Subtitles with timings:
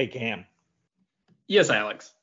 [0.00, 0.46] Hey Cam.
[1.46, 2.14] Yes, Alex.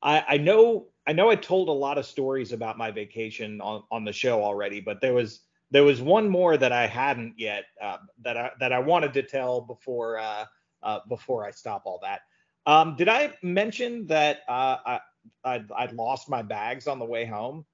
[0.00, 3.82] I, I know I know I told a lot of stories about my vacation on,
[3.90, 5.40] on the show already, but there was
[5.72, 9.24] there was one more that I hadn't yet uh, that I that I wanted to
[9.24, 10.44] tell before uh,
[10.84, 12.20] uh, before I stop all that.
[12.64, 15.00] Um, did I mention that uh, I
[15.42, 17.64] I'd, I'd lost my bags on the way home?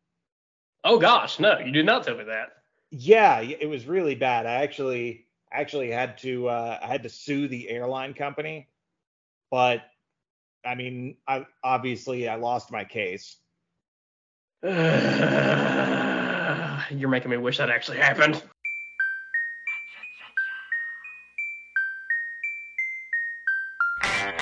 [0.83, 2.53] Oh gosh, no, you did not tell me that.
[2.91, 4.47] Yeah, it was really bad.
[4.47, 8.69] I actually actually had to uh, I had to sue the airline company,
[9.51, 9.83] but
[10.65, 13.37] I mean, I obviously I lost my case.
[14.63, 14.73] You're
[17.09, 18.43] making me wish that actually happened.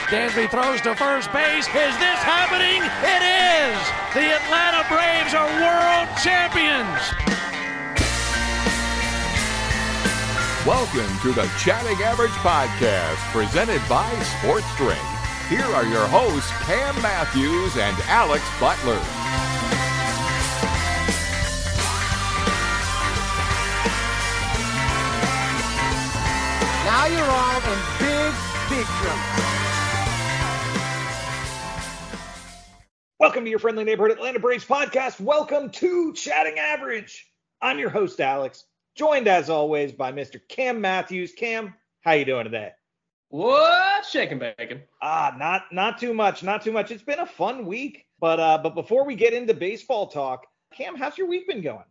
[0.09, 1.67] Dansby throws to first base.
[1.67, 2.83] Is this happening?
[3.03, 3.77] It is!
[4.15, 7.34] The Atlanta Braves are world champions!
[10.67, 14.99] Welcome to the Chatting Average Podcast, presented by Sports Drink.
[15.51, 18.95] Here are your hosts, Cam Matthews and Alex Butler.
[26.87, 28.35] Now you're all in big,
[28.71, 29.45] big trouble.
[33.21, 35.21] Welcome to your friendly neighborhood Atlanta Braves podcast.
[35.21, 37.31] Welcome to Chatting Average.
[37.61, 40.41] I'm your host Alex, joined as always by Mr.
[40.49, 41.33] Cam Matthews.
[41.33, 42.71] Cam, how you doing today?
[43.29, 44.83] What shaking bacon?
[45.03, 46.91] Ah, not not too much, not too much.
[46.91, 50.95] It's been a fun week, but uh, but before we get into baseball talk, Cam,
[50.97, 51.85] how's your week been going?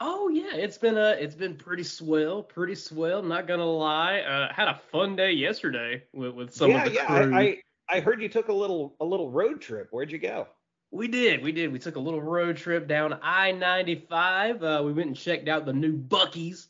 [0.00, 3.22] Oh yeah, it's been uh it's been pretty swell, pretty swell.
[3.22, 6.94] Not gonna lie, uh, had a fun day yesterday with, with some yeah, of the
[6.94, 7.06] yeah.
[7.06, 7.34] crew.
[7.34, 7.56] I, I
[7.90, 9.88] I heard you took a little a little road trip.
[9.90, 10.48] Where'd you go?
[10.92, 11.72] We did, we did.
[11.72, 14.62] We took a little road trip down I-95.
[14.62, 16.68] Uh, we went and checked out the new Buc-ee's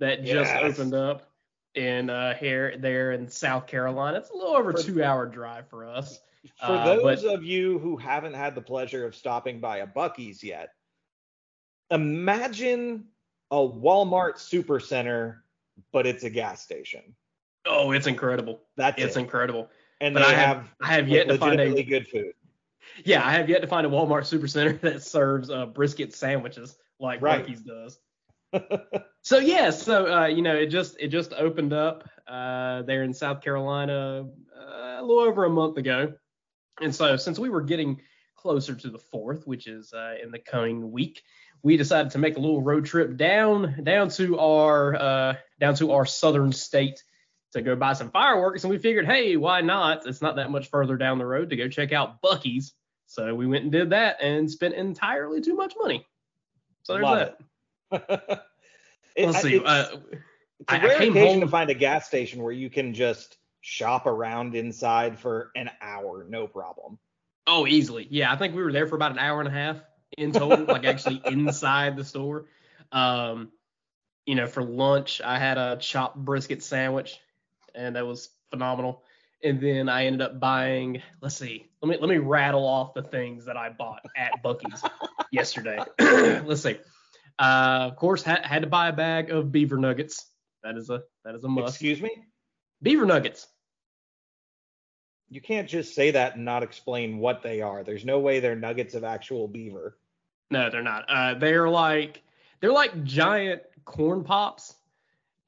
[0.00, 1.30] that just opened up
[1.74, 4.18] in uh here there in South Carolina.
[4.18, 6.20] It's a little over For- two hour drive for us.
[6.60, 9.86] For Uh, those but- of you who haven't had the pleasure of stopping by a
[9.86, 10.74] Buc-ee's yet,
[11.90, 13.06] imagine
[13.50, 15.38] a Walmart supercenter,
[15.92, 17.02] but it's a gas station.
[17.66, 18.60] Oh, it's incredible.
[18.76, 19.20] That's It's it.
[19.20, 19.70] incredible.
[20.00, 22.34] and but I have- have, I have yet to find a- good food.
[23.04, 27.20] Yeah, I have yet to find a Walmart supercenter that serves uh, brisket sandwiches like
[27.22, 27.46] Right.
[27.64, 27.98] Does.
[29.24, 33.14] So yeah, so uh, you know, it just it just opened up uh, there in
[33.14, 36.12] South Carolina uh, a little over a month ago,
[36.82, 38.02] and so since we were getting
[38.36, 41.22] closer to the fourth, which is uh, in the coming week,
[41.62, 45.92] we decided to make a little road trip down down to our uh, down to
[45.92, 47.02] our southern state
[47.54, 50.06] to go buy some fireworks, and we figured, hey, why not?
[50.06, 52.74] It's not that much further down the road to go check out Buc-ee's.
[53.06, 56.06] So we went and did that and spent entirely too much money.
[56.82, 57.30] So there's Love
[57.90, 58.18] that.
[58.36, 58.40] it.
[59.26, 59.56] Let's see.
[59.56, 60.00] It's, Uh,
[60.60, 62.92] it's a I- I rare came occasion to find a gas station where you can
[62.92, 66.98] just shop around inside for an hour, no problem.
[67.46, 68.06] Oh, easily.
[68.10, 69.80] Yeah, I think we were there for about an hour and a half
[70.18, 72.46] in total, like actually inside the store.
[72.90, 73.52] Um,
[74.26, 77.20] you know, for lunch, I had a chopped brisket sandwich,
[77.74, 79.02] and that was phenomenal.
[79.42, 81.02] And then I ended up buying.
[81.20, 81.68] Let's see.
[81.82, 84.82] Let me let me rattle off the things that I bought at Buc-ee's
[85.30, 85.78] yesterday.
[85.98, 86.78] let's see.
[87.38, 90.26] Uh, of course, had had to buy a bag of beaver nuggets.
[90.62, 91.74] That is a that is a must.
[91.74, 92.10] Excuse me?
[92.82, 93.46] Beaver nuggets.
[95.28, 97.82] You can't just say that and not explain what they are.
[97.82, 99.98] There's no way they're nuggets of actual beaver.
[100.50, 101.04] No, they're not.
[101.08, 102.22] Uh, they're like
[102.60, 104.74] they're like giant corn pops,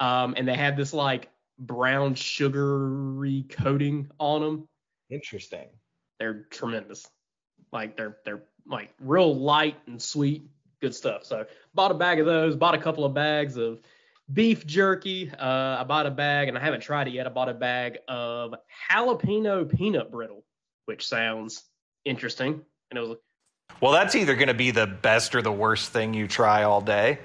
[0.00, 4.68] um, and they have this like brown sugary coating on them.
[5.10, 5.68] Interesting.
[6.18, 7.06] They're tremendous.
[7.72, 10.48] Like they're they're like real light and sweet,
[10.80, 11.24] good stuff.
[11.24, 12.56] So bought a bag of those.
[12.56, 13.80] Bought a couple of bags of
[14.32, 15.30] beef jerky.
[15.30, 17.26] Uh, I bought a bag, and I haven't tried it yet.
[17.26, 18.54] I bought a bag of
[18.90, 20.44] jalapeno peanut brittle,
[20.86, 21.62] which sounds
[22.04, 22.60] interesting.
[22.90, 23.18] And it was
[23.80, 26.80] Well, that's either going to be the best or the worst thing you try all
[26.80, 27.18] day.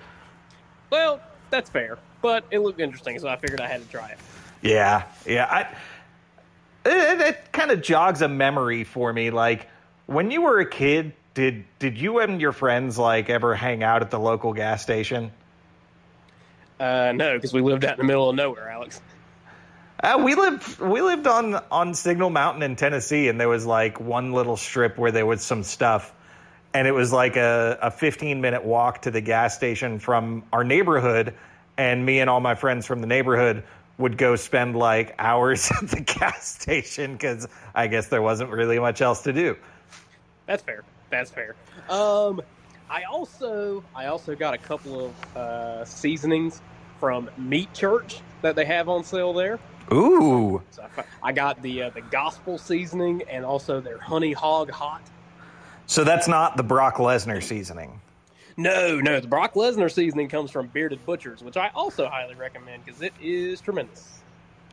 [0.92, 1.22] well,
[1.52, 4.18] that's fair, but it looked interesting, so I figured I had to try it.
[4.62, 5.46] Yeah, yeah.
[5.46, 5.62] I,
[6.90, 9.30] it it kind of jogs a memory for me.
[9.30, 9.68] Like
[10.08, 14.02] when you were a kid, did did you and your friends like ever hang out
[14.02, 15.32] at the local gas station?
[16.80, 19.00] Uh, no, because we lived out in the middle of nowhere, Alex.
[20.04, 24.00] Uh, we lived we lived on on Signal Mountain in Tennessee, and there was like
[24.00, 26.12] one little strip where there was some stuff,
[26.74, 30.64] and it was like a, a 15 minute walk to the gas station from our
[30.64, 31.36] neighborhood,
[31.78, 33.64] and me and all my friends from the neighborhood
[33.98, 38.80] would go spend like hours at the gas station because I guess there wasn't really
[38.80, 39.58] much else to do.
[40.46, 40.84] That's fair.
[41.10, 41.56] That's fair.
[41.90, 42.42] Um,
[42.90, 46.62] I also I also got a couple of uh, seasonings
[47.00, 49.60] from Meat Church that they have on sale there.
[49.94, 50.62] Ooh.
[50.72, 55.02] So I, I got the uh, the gospel seasoning and also their honey hog hot.
[55.86, 58.00] So that's not the Brock Lesnar seasoning.
[58.58, 62.86] No, no, the Brock Lesnar seasoning comes from Bearded Butchers, which I also highly recommend
[62.86, 64.22] because it is tremendous.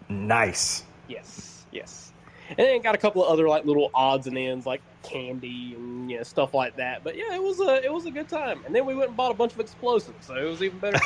[0.08, 0.84] Nice.
[1.08, 2.12] Yes, yes.
[2.50, 6.10] And then got a couple of other like little odds and ends like candy and
[6.10, 7.04] you know, stuff like that.
[7.04, 8.62] But yeah, it was a it was a good time.
[8.64, 10.98] And then we went and bought a bunch of explosives, so it was even better.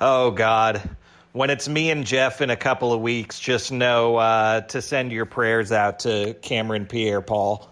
[0.00, 0.82] oh God.
[1.32, 5.12] When it's me and Jeff in a couple of weeks, just know uh, to send
[5.12, 7.70] your prayers out to Cameron Pierre Paul.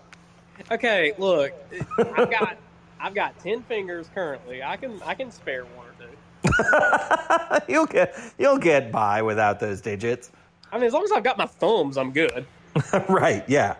[0.70, 1.52] Okay, look,
[1.98, 2.56] I've got
[3.00, 4.62] I've got ten fingers currently.
[4.62, 7.64] I can I can spare one or two.
[7.72, 10.30] you'll get you'll get by without those digits.
[10.72, 12.46] I mean, as long as I've got my thumbs, I'm good.
[13.08, 13.44] right?
[13.48, 13.76] Yeah.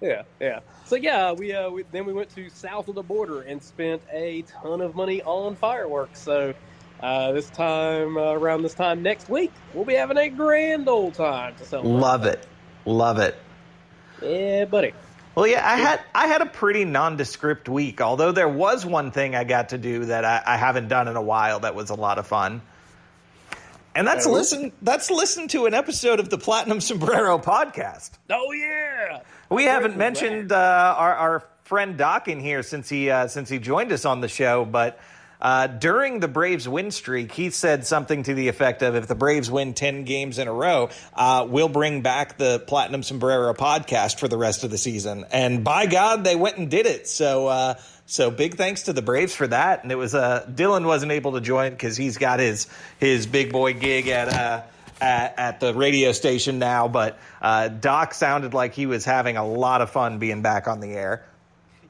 [0.00, 0.60] Yeah, yeah.
[0.84, 4.00] So yeah, we, uh, we then we went to south of the border and spent
[4.12, 6.20] a ton of money on fireworks.
[6.20, 6.54] So
[7.00, 11.14] uh, this time uh, around this time next week, we'll be having a grand old
[11.14, 11.92] time to celebrate.
[11.92, 12.46] Love it,
[12.84, 13.36] love it.
[14.22, 14.92] Yeah, buddy.
[15.38, 18.00] Well, yeah, I had I had a pretty nondescript week.
[18.00, 21.14] Although there was one thing I got to do that I, I haven't done in
[21.14, 22.60] a while that was a lot of fun.
[23.94, 28.10] And that's uh, listen that's listen to an episode of the Platinum Sombrero podcast.
[28.28, 29.20] Oh yeah.
[29.48, 33.60] We haven't mentioned uh, our, our friend Doc in here since he uh, since he
[33.60, 34.98] joined us on the show, but
[35.40, 39.14] uh, during the Braves win streak, he said something to the effect of if the
[39.14, 44.18] Braves win 10 games in a row, uh, we'll bring back the Platinum Sombrero podcast
[44.18, 45.24] for the rest of the season.
[45.30, 47.08] And by God, they went and did it.
[47.08, 47.74] So, uh,
[48.06, 49.82] so big thanks to the Braves for that.
[49.82, 52.66] And it was, uh, Dylan wasn't able to join because he's got his,
[52.98, 54.62] his big boy gig at, uh,
[55.00, 59.46] at, at, the radio station now, but uh, Doc sounded like he was having a
[59.46, 61.24] lot of fun being back on the air.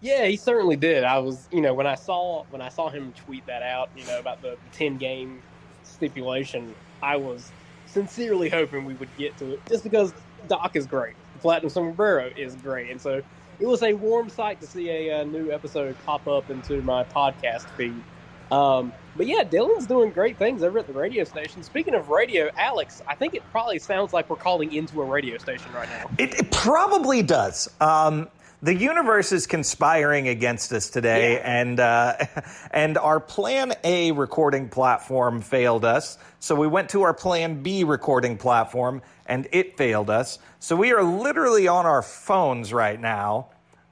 [0.00, 1.05] Yeah, he certainly did.
[1.05, 4.05] I was, you know, when I saw when I saw him tweet that out, you
[4.05, 5.43] know, about the ten game
[5.83, 7.50] stipulation, I was
[7.87, 10.12] sincerely hoping we would get to it, just because
[10.47, 11.15] Doc is great.
[11.41, 13.23] Platinum Sombrero is great, and so
[13.59, 17.03] it was a warm sight to see a, a new episode pop up into my
[17.05, 18.00] podcast feed.
[18.50, 21.62] Um, but yeah, Dylan's doing great things over at the radio station.
[21.62, 25.39] Speaking of radio, Alex, I think it probably sounds like we're calling into a radio
[25.39, 26.09] station right now.
[26.19, 27.69] It, it probably does.
[27.81, 28.29] Um,
[28.60, 31.60] the universe is conspiring against us today, yeah.
[31.60, 32.16] and uh,
[32.72, 36.19] and our Plan A recording platform failed us.
[36.40, 40.38] So we went to our Plan B recording platform, and it failed us.
[40.58, 43.46] So we are literally on our phones right now,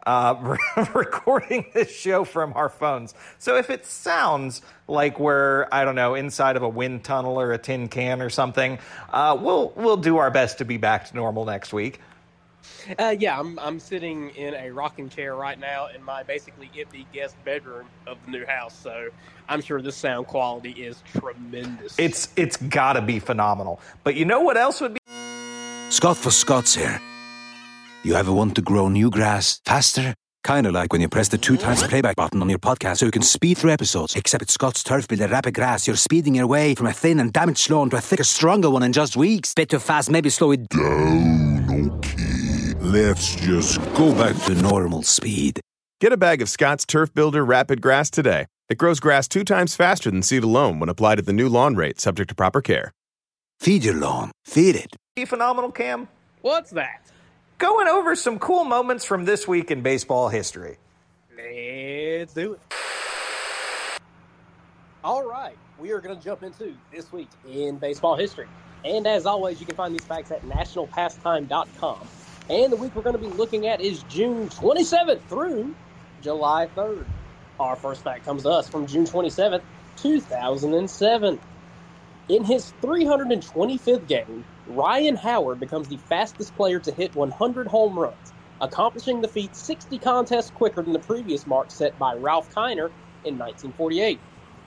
[0.04, 0.56] uh,
[0.94, 3.14] recording this show from our phones.
[3.38, 7.52] So if it sounds like we're I don't know inside of a wind tunnel or
[7.52, 8.80] a tin can or something,
[9.12, 12.00] uh, we'll we'll do our best to be back to normal next week.
[12.98, 17.06] Uh, yeah, I'm I'm sitting in a rocking chair right now in my basically empty
[17.12, 18.76] guest bedroom of the new house.
[18.76, 19.08] So
[19.48, 21.98] I'm sure the sound quality is tremendous.
[21.98, 23.80] It's it's got to be phenomenal.
[24.04, 25.00] But you know what else would be?
[25.90, 27.00] Scott for Scott's here.
[28.04, 30.14] You ever want to grow new grass faster?
[30.44, 33.06] Kind of like when you press the two times playback button on your podcast so
[33.06, 34.14] you can speed through episodes.
[34.14, 37.32] Except with Scott's Turf Builder Rapid Grass, you're speeding your way from a thin and
[37.32, 39.54] damaged lawn to a thicker, stronger one in just weeks.
[39.54, 41.98] Bit too fast, maybe slow it down.
[41.98, 42.35] Okay.
[42.86, 45.58] Let's just go back to normal speed.
[46.00, 48.46] Get a bag of Scott's Turf Builder Rapid Grass today.
[48.68, 51.74] It grows grass two times faster than seed alone when applied at the new lawn
[51.74, 52.92] rate, subject to proper care.
[53.58, 54.30] Feed your lawn.
[54.44, 54.94] Feed it.
[55.16, 56.06] Be phenomenal, Cam.
[56.42, 57.10] What's that?
[57.58, 60.78] Going over some cool moments from this week in baseball history.
[61.36, 62.60] Let's do it.
[65.02, 68.46] All right, we are going to jump into this week in baseball history.
[68.84, 72.06] And as always, you can find these facts at nationalpastime.com.
[72.48, 75.74] And the week we're going to be looking at is June 27th through
[76.20, 77.06] July 3rd.
[77.58, 79.64] Our first fact comes to us from June 27th,
[79.96, 81.40] 2007.
[82.28, 88.34] In his 325th game, Ryan Howard becomes the fastest player to hit 100 home runs,
[88.60, 92.90] accomplishing the feat 60 contests quicker than the previous mark set by Ralph Kiner
[93.24, 94.22] in 1948.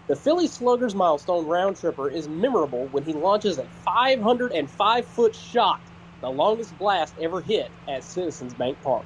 [0.09, 5.88] The Philly Sluggers milestone round tripper is memorable when he launches a 505 foot shot
[6.21, 9.05] the longest blast ever hit at Citizens Bank Park.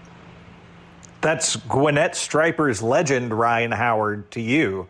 [1.22, 4.88] That's Gwinnett Striper's legend, Ryan Howard, to you.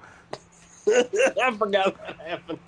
[0.88, 2.60] I forgot that happened.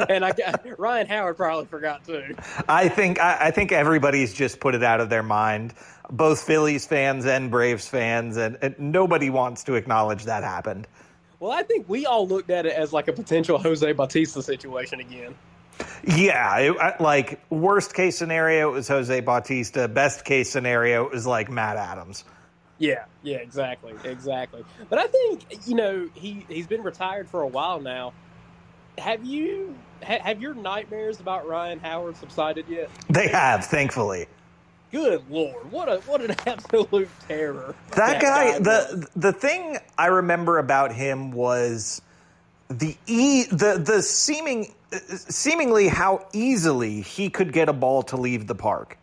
[0.10, 2.34] and I got, Ryan Howard probably forgot too.
[2.68, 5.74] I think I, I, think everybody's just put it out of their mind.
[6.10, 10.86] Both Phillies fans and Braves fans, and, and nobody wants to acknowledge that happened.
[11.40, 15.00] Well, I think we all looked at it as like a potential Jose Bautista situation
[15.00, 15.34] again.
[16.06, 19.88] Yeah, it, like worst case scenario, it was Jose Bautista.
[19.88, 22.24] Best case scenario, it was like Matt Adams.
[22.78, 24.64] Yeah, yeah, exactly, exactly.
[24.88, 28.12] But I think you know he he's been retired for a while now.
[28.98, 32.90] Have you ha, have your nightmares about Ryan Howard subsided yet?
[33.08, 34.26] They have, thankfully.
[34.92, 37.74] Good lord, what a what an absolute terror!
[37.92, 38.60] That, guy, was.
[38.60, 42.00] the the thing I remember about him was
[42.68, 48.46] the e the the seeming seemingly how easily he could get a ball to leave
[48.46, 48.98] the park.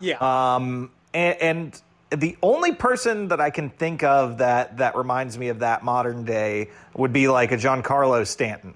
[0.00, 1.82] yeah, Um, and, and
[2.20, 6.24] the only person that I can think of that that reminds me of that modern
[6.24, 8.74] day would be like a Giancarlo Stanton,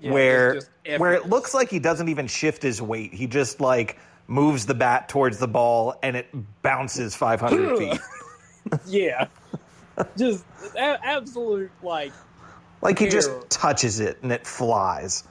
[0.00, 0.60] Yeah, where
[0.98, 3.14] where it looks like he doesn't even shift his weight.
[3.14, 6.26] He just like moves the bat towards the ball and it
[6.62, 8.00] bounces 500 feet.
[8.86, 9.28] yeah,
[10.16, 10.44] just
[10.76, 12.12] a- absolute like.
[12.82, 15.24] Like he just touches it and it flies.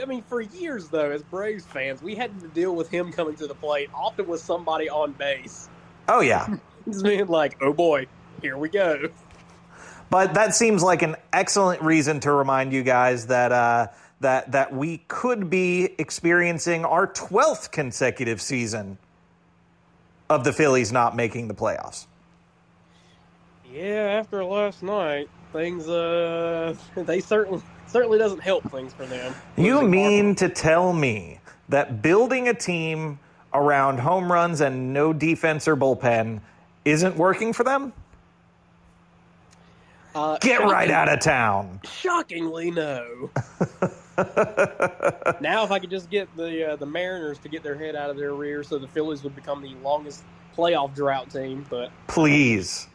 [0.00, 3.34] I mean, for years though, as Braves fans, we had to deal with him coming
[3.36, 5.68] to the plate, often with somebody on base.
[6.08, 6.56] Oh yeah.
[6.86, 8.06] Just being like, "Oh boy,
[8.40, 9.10] here we go."
[10.08, 13.88] But that seems like an excellent reason to remind you guys that uh,
[14.20, 18.98] that that we could be experiencing our twelfth consecutive season
[20.28, 22.06] of the Phillies not making the playoffs.
[23.72, 29.34] Yeah, after last night, things uh, they certainly certainly doesn't help things for them.
[29.56, 33.18] You mean to tell me that building a team
[33.52, 36.40] around home runs and no defense or bullpen
[36.84, 37.92] isn't working for them?
[40.14, 41.80] Uh, Get right out of town.
[41.84, 43.30] Shockingly, no.
[45.40, 48.10] now, if I could just get the uh, the Mariners to get their head out
[48.10, 50.24] of their rear, so the Phillies would become the longest
[50.56, 52.88] playoff drought team, but Please.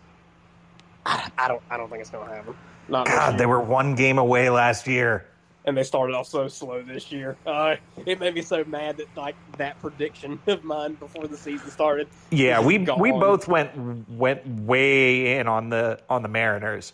[1.06, 2.56] I, I don't I don't think it's going to happen.
[2.88, 5.26] Not God, they were one game away last year.
[5.66, 7.36] and they started off so slow this year.
[7.46, 11.70] Uh, it made me so mad that like that prediction of mine before the season
[11.72, 12.08] started.
[12.32, 13.00] Yeah, we gone.
[13.00, 16.94] we both went went way in on the on the Mariners.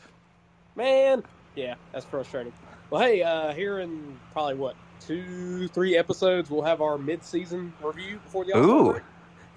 [0.75, 1.24] Man,
[1.56, 2.53] yeah, that's frustrating.
[2.89, 4.75] Well, hey, uh, here in probably what
[5.06, 8.91] two, three episodes, we'll have our mid-season review before the All-Star Ooh.
[8.94, 9.03] break.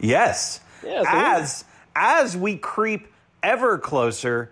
[0.00, 0.60] Yes.
[0.84, 3.06] Yeah, so as as we creep
[3.44, 4.50] ever closer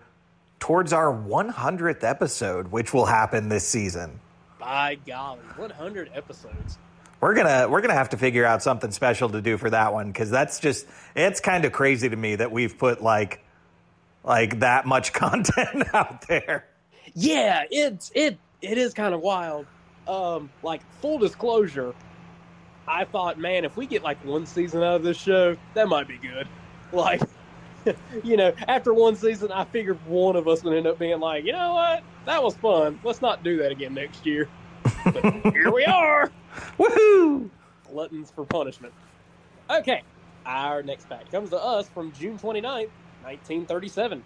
[0.59, 4.19] towards our 100th episode, which will happen this season.
[4.59, 6.77] by golly, 100 episodes.
[7.19, 10.07] We're gonna we're gonna have to figure out something special to do for that one
[10.07, 10.85] because that's just
[11.15, 13.43] it's kind of crazy to me that we've put like
[14.25, 16.65] like that much content out there.
[17.13, 19.65] Yeah, it's it it is kind of wild.
[20.05, 21.95] Um, like full disclosure,
[22.87, 26.09] I thought, man, if we get like one season out of this show, that might
[26.09, 26.47] be good.
[26.91, 27.21] Like,
[28.23, 31.45] you know, after one season, I figured one of us would end up being like,
[31.45, 32.99] you know what, that was fun.
[33.03, 34.49] Let's not do that again next year.
[35.05, 35.23] But
[35.53, 36.31] here we are,
[36.77, 37.49] Woohoo!
[37.89, 38.93] gluttons for punishment.
[39.69, 40.01] Okay,
[40.45, 42.89] our next fact comes to us from June 29th,
[43.23, 44.23] 1937.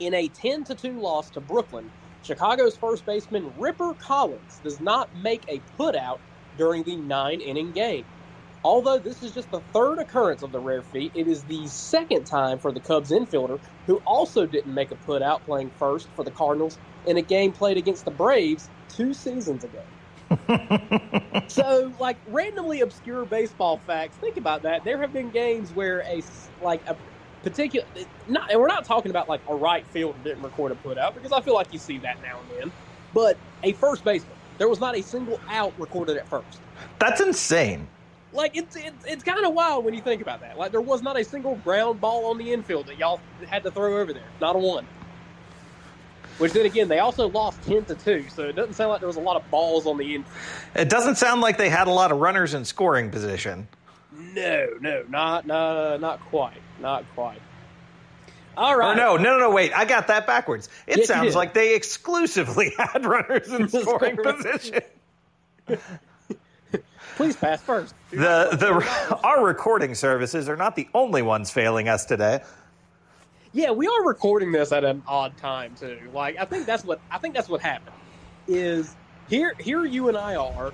[0.00, 1.90] In a 10 to 2 loss to Brooklyn,
[2.22, 6.18] Chicago's first baseman Ripper Collins does not make a putout
[6.56, 8.04] during the nine inning game.
[8.64, 12.24] Although this is just the third occurrence of the rare feat, it is the second
[12.24, 16.30] time for the Cubs infielder who also didn't make a putout playing first for the
[16.30, 19.82] Cardinals in a game played against the Braves two seasons ago.
[21.48, 24.16] so, like randomly obscure baseball facts.
[24.16, 24.82] Think about that.
[24.82, 26.22] There have been games where a
[26.62, 26.96] like a
[27.42, 27.86] particular
[28.26, 31.32] not, and we're not talking about like a right fielder didn't record a putout because
[31.32, 32.72] I feel like you see that now and then.
[33.12, 36.60] But a first baseman, there was not a single out recorded at first.
[36.98, 37.86] That's insane.
[38.34, 40.58] Like it's it's, it's kind of wild when you think about that.
[40.58, 43.70] Like there was not a single ground ball on the infield that y'all had to
[43.70, 44.26] throw over there.
[44.40, 44.86] Not a one.
[46.38, 49.06] Which then again, they also lost ten to two, so it doesn't sound like there
[49.06, 50.36] was a lot of balls on the infield.
[50.74, 53.68] It doesn't sound like they had a lot of runners in scoring position.
[54.12, 57.40] No, no, not not not quite, not quite.
[58.56, 58.92] All oh, right.
[58.92, 59.76] Or no, no, no, no, wait.
[59.76, 60.68] I got that backwards.
[60.86, 64.80] It Yes, sounds like they exclusively had runners in Scoring position.
[67.16, 67.94] Please pass first.
[68.10, 72.40] The the our recording services are not the only ones failing us today.
[73.52, 75.98] Yeah, we are recording this at an odd time too.
[76.12, 77.96] Like I think that's what I think that's what happened.
[78.48, 78.94] Is
[79.28, 80.72] here here you and I are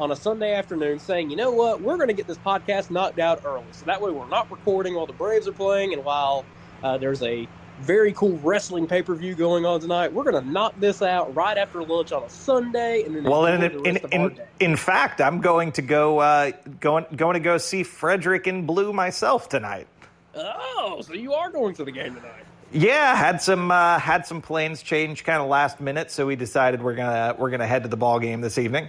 [0.00, 3.20] on a Sunday afternoon saying, you know what, we're going to get this podcast knocked
[3.20, 6.44] out early, so that way we're not recording while the Braves are playing and while
[6.82, 7.46] uh, there's a
[7.80, 10.12] very cool wrestling pay per view going on tonight.
[10.12, 13.46] We're going to knock this out right after lunch on a Sunday, and then Well,
[13.46, 17.06] in the in, rest of our in, in fact, I'm going to go uh, going
[17.16, 19.86] going to go see Frederick in Blue myself tonight.
[20.34, 22.44] Oh, so you are going to the game tonight?
[22.72, 26.82] Yeah, had some uh, had some plans change kind of last minute, so we decided
[26.82, 28.88] we're gonna we're gonna head to the ball game this evening.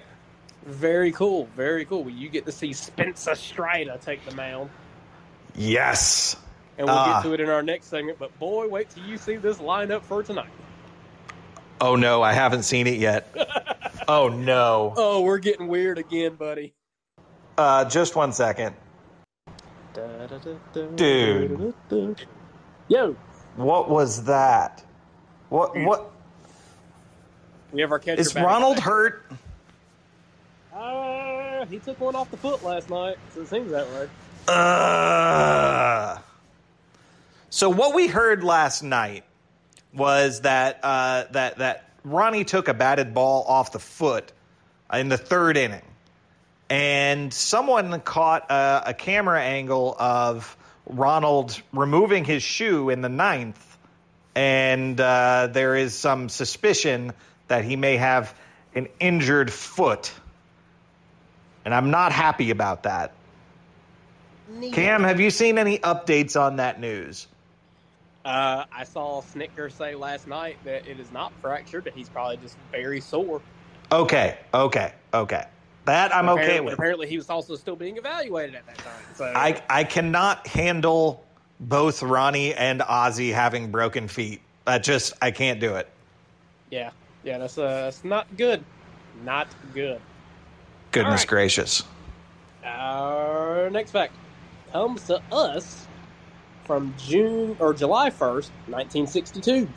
[0.66, 2.10] Very cool, very cool.
[2.10, 4.72] You get to see Spencer Strider take the mound.
[5.56, 6.36] Yes,
[6.78, 7.22] and we'll Ah.
[7.22, 8.18] get to it in our next segment.
[8.20, 10.50] But boy, wait till you see this lineup for tonight.
[11.82, 13.28] Oh no, I haven't seen it yet.
[14.08, 14.94] oh no.
[14.98, 16.74] Oh, we're getting weird again, buddy.
[17.58, 18.76] Uh, just one second.
[20.96, 21.74] Dude.
[22.88, 23.16] Yo,
[23.56, 24.84] What was that?
[25.50, 26.12] What what
[27.72, 28.46] we have our catcher is back.
[28.46, 29.26] Ronald hurt?
[30.74, 34.10] Uh, he took one off the foot last night, so it seems that way.
[34.48, 36.18] Uh,
[37.56, 39.24] so what we heard last night
[39.94, 44.34] was that uh, that that Ronnie took a batted ball off the foot
[44.92, 45.86] in the third inning,
[46.70, 53.78] and someone caught a, a camera angle of Ronald removing his shoe in the ninth,
[54.36, 57.14] and uh, there is some suspicion
[57.48, 58.38] that he may have
[58.74, 60.12] an injured foot,
[61.64, 63.14] and I'm not happy about that.
[64.74, 67.28] Cam, have you seen any updates on that news?
[68.26, 72.38] Uh, I saw Snitker say last night that it is not fractured; that he's probably
[72.38, 73.40] just very sore.
[73.92, 75.46] Okay, okay, okay.
[75.86, 76.74] That I'm okay Apparently- with.
[76.74, 79.04] Apparently, he was also still being evaluated at that time.
[79.14, 81.24] So I I cannot handle
[81.60, 84.42] both Ronnie and Ozzie having broken feet.
[84.66, 85.88] I just I can't do it.
[86.72, 86.90] yeah,
[87.24, 88.64] yeah, that's uh, that's not good,
[89.24, 90.02] not good.
[90.92, 91.28] Goodness All right.
[91.28, 91.84] gracious.
[92.64, 94.14] Our next fact
[94.72, 95.86] comes to us
[96.66, 99.70] from June or July 1st, 1962.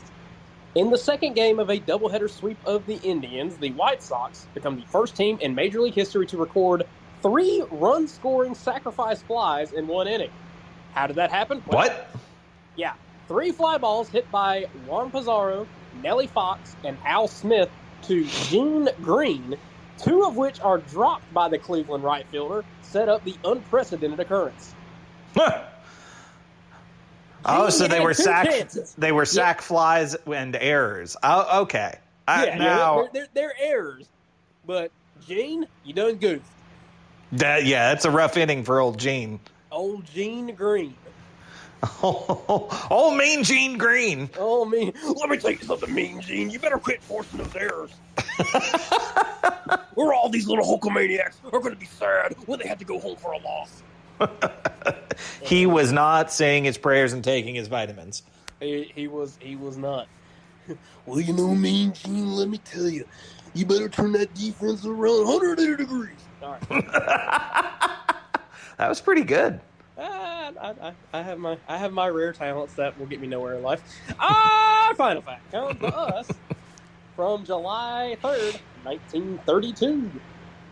[0.75, 4.75] In the second game of a doubleheader sweep of the Indians, the White Sox become
[4.75, 6.83] the first team in Major League history to record
[7.21, 10.31] three run scoring sacrifice flies in one inning.
[10.93, 11.63] How did that happen?
[11.65, 12.09] Well, What?
[12.75, 12.93] Yeah.
[13.27, 15.67] Three fly balls hit by Juan Pizarro,
[16.01, 17.69] Nellie Fox, and Al Smith
[18.03, 19.55] to Gene Green,
[19.97, 24.75] two of which are dropped by the Cleveland right fielder, set up the unprecedented occurrence.
[27.45, 28.93] Oh, so they were sack chances.
[28.97, 31.15] they were sack flies and errors.
[31.23, 31.97] Oh, okay.
[32.27, 34.07] I, yeah, now they're, they're, they're errors,
[34.67, 34.91] but
[35.27, 36.45] Gene, you done goofed.
[37.33, 39.39] that yeah, that's a rough inning for old Gene.
[39.71, 40.95] Old Gene Green.
[42.03, 44.29] Oh, mean Gene Green.
[44.37, 44.91] Oh, mean.
[45.15, 46.49] Let me tell you something, Mean Gene.
[46.49, 47.91] You better quit forcing those errors.
[49.95, 52.99] We're all these little Hulkamaniacs are going to be sad when they have to go
[52.99, 53.81] home for a loss.
[55.41, 58.23] He was not saying his prayers and taking his vitamins.
[58.59, 60.07] He, he was he was not.
[61.05, 62.31] well, you know, Mean Gene.
[62.31, 63.05] Let me tell you,
[63.53, 66.17] you better turn that defense around 180 degrees.
[66.41, 66.85] All right.
[68.77, 69.59] That was pretty good.
[69.97, 73.27] Ah, I, I, I have my I have my rare talents that will get me
[73.27, 73.83] nowhere in life.
[74.17, 76.29] Our final fact comes to us
[77.17, 80.09] from July third, nineteen thirty-two,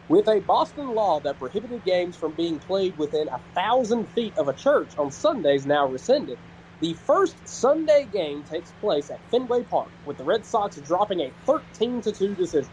[0.09, 4.47] with a Boston law that prohibited games from being played within a thousand feet of
[4.47, 6.37] a church on Sundays now rescinded.
[6.79, 11.31] The first Sunday game takes place at Fenway Park, with the Red Sox dropping a
[11.45, 12.69] 13 to 2 decision.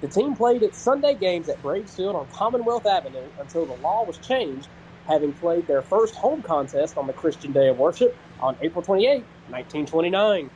[0.00, 4.04] The team played its Sunday games at Braves Field on Commonwealth Avenue until the law
[4.04, 4.68] was changed,
[5.06, 9.24] having played their first home contest on the Christian Day of Worship on April 28,
[9.48, 10.50] 1929.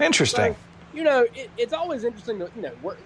[0.00, 0.54] Interesting.
[0.54, 0.58] So,
[0.94, 2.96] you know, it, it's always interesting to, you know, we're,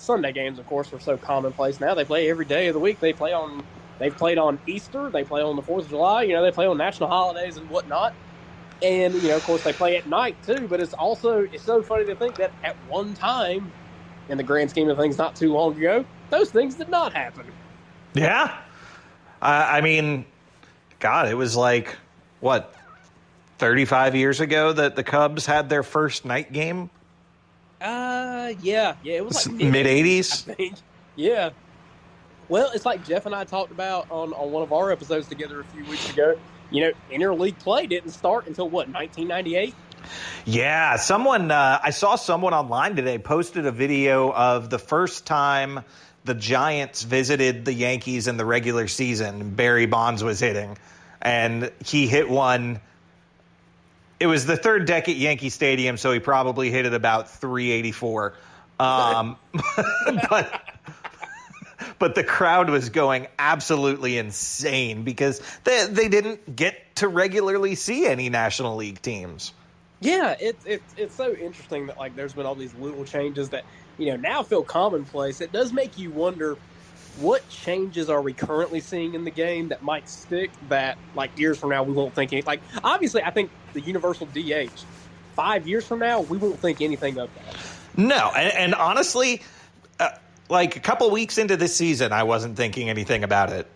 [0.00, 1.94] Sunday games, of course, are so commonplace now.
[1.94, 3.00] They play every day of the week.
[3.00, 3.64] They play on,
[3.98, 5.10] they've played on Easter.
[5.10, 6.22] They play on the 4th of July.
[6.22, 8.14] You know, they play on national holidays and whatnot.
[8.82, 10.68] And, you know, of course, they play at night too.
[10.68, 13.72] But it's also, it's so funny to think that at one time,
[14.28, 17.46] in the grand scheme of things not too long ago, those things did not happen.
[18.14, 18.56] Yeah.
[19.40, 20.24] I I mean,
[20.98, 21.96] God, it was like,
[22.40, 22.74] what,
[23.58, 26.90] 35 years ago that the Cubs had their first night game?
[27.80, 30.76] Uh, yeah, yeah, it was like Mid 80s?
[31.16, 31.50] Yeah.
[32.48, 35.60] Well, it's like Jeff and I talked about on, on one of our episodes together
[35.60, 36.38] a few weeks ago.
[36.70, 39.74] You know, interleague play didn't start until what, 1998?
[40.44, 45.80] Yeah, someone uh, I saw someone online today posted a video of the first time
[46.24, 49.54] the Giants visited the Yankees in the regular season.
[49.54, 50.78] Barry Bonds was hitting,
[51.20, 52.80] and he hit one.
[54.20, 58.34] It was the third deck at Yankee Stadium, so he probably hit it about 384.
[58.80, 59.36] Um,
[60.30, 60.62] but
[61.98, 68.06] but the crowd was going absolutely insane because they they didn't get to regularly see
[68.06, 69.52] any National League teams.
[70.00, 73.64] Yeah, it's it's it's so interesting that like there's been all these little changes that
[73.98, 75.40] you know now feel commonplace.
[75.40, 76.56] It does make you wonder
[77.20, 81.58] what changes are we currently seeing in the game that might stick that like years
[81.58, 84.70] from now we won't think any like obviously I think the universal DH
[85.34, 87.56] five years from now we won't think anything of that.
[87.96, 89.42] No, and, and honestly,
[90.00, 90.10] uh,
[90.48, 93.66] like a couple weeks into this season, I wasn't thinking anything about it.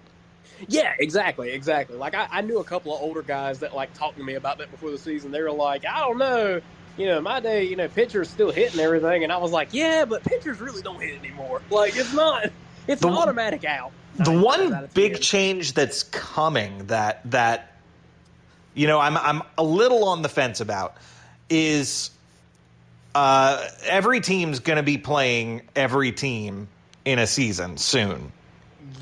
[0.68, 1.96] Yeah, exactly, exactly.
[1.96, 4.58] Like I, I knew a couple of older guys that like talked to me about
[4.58, 5.30] that before the season.
[5.32, 6.60] They were like, I don't know,
[6.96, 10.04] you know, my day, you know, pitchers still hitting everything, and I was like, yeah,
[10.04, 11.62] but pitchers really don't hit anymore.
[11.70, 12.50] Like it's not,
[12.86, 13.90] it's The- an automatic out.
[14.18, 17.71] the one big change that's coming that that
[18.74, 20.96] you know I'm I'm a little on the fence about
[21.48, 22.10] is
[23.14, 26.68] uh, every team's going to be playing every team
[27.04, 28.32] in a season soon.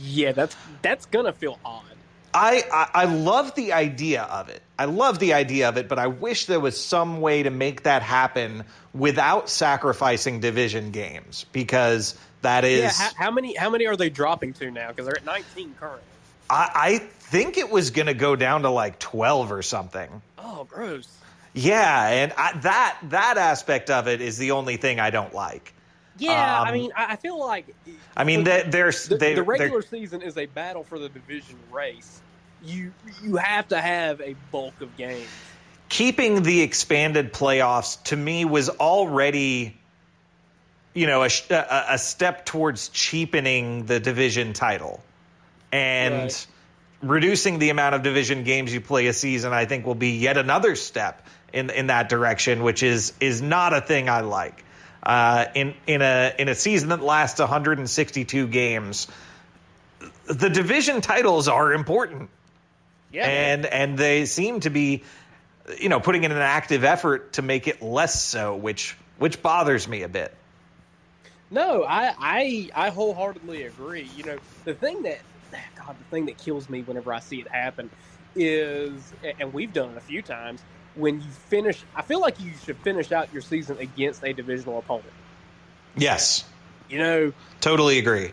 [0.01, 1.85] yeah, that's that's gonna feel odd.
[2.33, 4.63] I, I I love the idea of it.
[4.79, 7.83] I love the idea of it, but I wish there was some way to make
[7.83, 13.87] that happen without sacrificing division games because that is yeah, how, how many how many
[13.87, 14.89] are they dropping to now?
[14.89, 16.03] Because they're at 19 currently.
[16.49, 20.23] I, I think it was going to go down to like 12 or something.
[20.39, 21.09] Oh, gross.
[21.53, 25.75] Yeah, and I, that that aspect of it is the only thing I don't like.
[26.19, 26.31] Yeah,
[26.63, 27.75] I Um, mean, I, I feel like
[28.17, 30.99] I mean, the, they, there's the, they, the they're- regular season is a battle for
[30.99, 32.21] the division race.
[32.63, 35.27] You you have to have a bulk of games.
[35.89, 39.77] keeping the expanded playoffs to me was already
[40.95, 45.03] you know a, a, a step towards cheapening the division title
[45.73, 46.47] and Right.
[47.03, 50.37] Reducing the amount of division games you play a season i think will be yet
[50.37, 54.65] another step in in that direction which is is not a thing i like.
[55.03, 59.09] Uh, in in a in a season that lasts 162 games
[60.31, 62.31] the division titles are important.
[63.13, 65.03] Yeah, and and they seem to be
[65.79, 69.89] you know putting in an active effort to make it less so which which bothers
[69.89, 70.35] me a bit.
[71.51, 74.09] No, I, I I wholeheartedly agree.
[74.17, 75.19] You know, the thing that
[75.75, 77.91] God, the thing that kills me whenever I see it happen
[78.35, 81.85] is, and we've done it a few times, when you finish.
[81.95, 85.13] I feel like you should finish out your season against a divisional opponent.
[85.97, 86.45] yes
[86.89, 88.33] You know, totally agree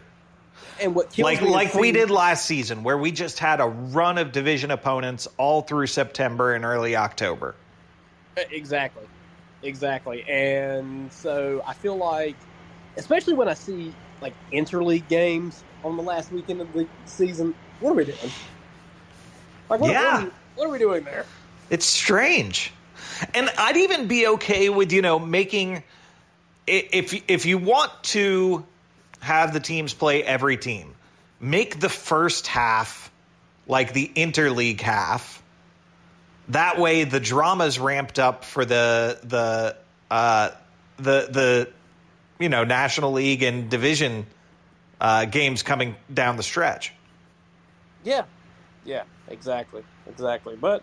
[0.81, 4.17] and what kills like like we did last season where we just had a run
[4.17, 7.55] of division opponents all through september and early october
[8.51, 9.07] Exactly.
[9.63, 10.23] Exactly.
[10.27, 12.37] And so I feel like,
[12.97, 17.91] especially when I see like interleague games on the last weekend of the season, what
[17.91, 18.17] are we doing?
[19.69, 20.17] Like, what, Yeah.
[20.19, 21.25] are, we, what are we doing there?
[21.69, 22.71] It's strange.
[23.33, 25.83] And I'd even be okay with, you know, making
[26.67, 28.65] if if you want to
[29.21, 30.93] have the teams play every team,
[31.39, 33.11] make the first half
[33.67, 35.41] like the interleague half.
[36.49, 39.75] That way the drama's ramped up for the the
[40.11, 40.51] uh
[40.97, 41.69] the the
[42.39, 44.25] you know, National League and division
[44.99, 46.93] uh games coming down the stretch.
[48.03, 48.23] Yeah.
[48.85, 49.83] Yeah, exactly.
[50.07, 50.55] Exactly.
[50.55, 50.81] But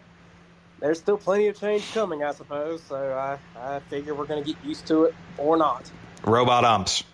[0.79, 2.83] there's still plenty of change coming, I suppose.
[2.83, 5.91] So I, I figure we're going to get used to it or not.
[6.25, 7.05] Robot umps.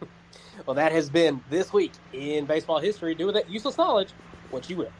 [0.66, 3.14] Well, that has been this week in baseball history.
[3.14, 4.10] Do with that useless knowledge
[4.50, 4.92] what you will.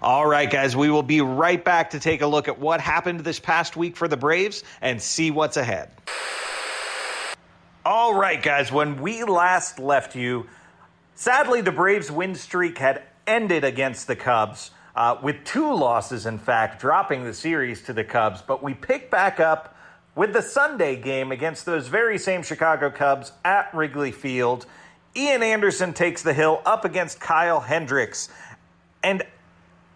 [0.00, 3.20] All right, guys, we will be right back to take a look at what happened
[3.20, 5.90] this past week for the Braves and see what's ahead.
[7.88, 10.48] All right, guys, when we last left you,
[11.14, 16.38] sadly, the Braves' win streak had ended against the Cubs, uh, with two losses, in
[16.38, 18.42] fact, dropping the series to the Cubs.
[18.42, 19.76] But we pick back up
[20.16, 24.66] with the Sunday game against those very same Chicago Cubs at Wrigley Field.
[25.14, 28.28] Ian Anderson takes the hill up against Kyle Hendricks.
[29.04, 29.22] And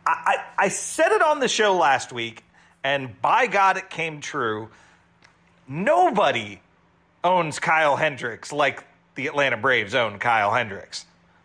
[0.07, 2.44] I, I, I said it on the show last week,
[2.85, 4.68] and by God, it came true.
[5.66, 6.61] Nobody
[7.22, 11.04] owns Kyle Hendricks like the Atlanta Braves own Kyle Hendricks.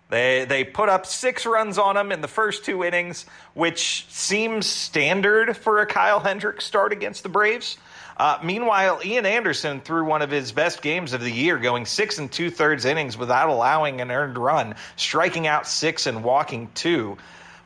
[0.10, 4.68] They they put up six runs on him in the first two innings, which seems
[4.68, 7.78] standard for a Kyle Hendricks start against the Braves.
[8.18, 12.18] Uh, meanwhile, Ian Anderson threw one of his best games of the year, going six
[12.18, 17.18] and two thirds innings without allowing an earned run, striking out six and walking two.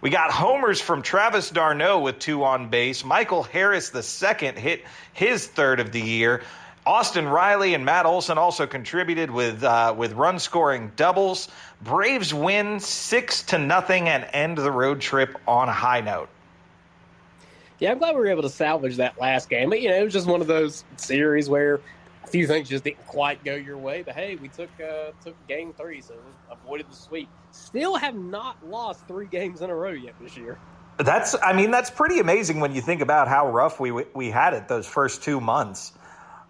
[0.01, 3.03] We got homers from Travis d'Arnaud with two on base.
[3.03, 6.41] Michael Harris the second hit his third of the year.
[6.89, 11.47] Austin Riley and Matt Olson also contributed with uh, with run scoring doubles.
[11.83, 16.29] Braves win six to nothing and end the road trip on a high note.
[17.77, 19.69] Yeah, I'm glad we were able to salvage that last game.
[19.69, 21.79] But, you know, it was just one of those series where
[22.23, 24.01] a few things just didn't quite go your way.
[24.01, 27.29] But hey, we took uh, took game three, so we avoided the sweep.
[27.51, 30.57] Still have not lost three games in a row yet this year.
[30.97, 34.55] That's I mean that's pretty amazing when you think about how rough we we had
[34.55, 35.93] it those first two months.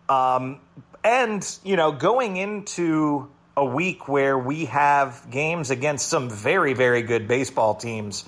[0.10, 0.60] Um,
[1.04, 7.02] and you know going into a week where we have games against some very very
[7.02, 8.26] good baseball teams.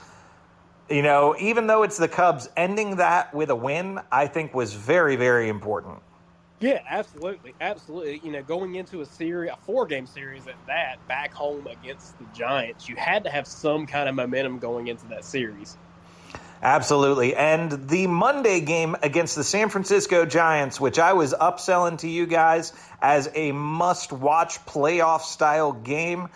[0.89, 4.73] You know, even though it's the Cubs, ending that with a win, I think was
[4.73, 6.01] very very important.
[6.61, 8.21] Yeah, absolutely, absolutely.
[8.23, 12.25] You know, going into a series, a four-game series at that, back home against the
[12.35, 15.75] Giants, you had to have some kind of momentum going into that series.
[16.61, 17.35] Absolutely.
[17.35, 22.27] And the Monday game against the San Francisco Giants, which I was upselling to you
[22.27, 22.71] guys
[23.01, 26.27] as a must watch playoff style game,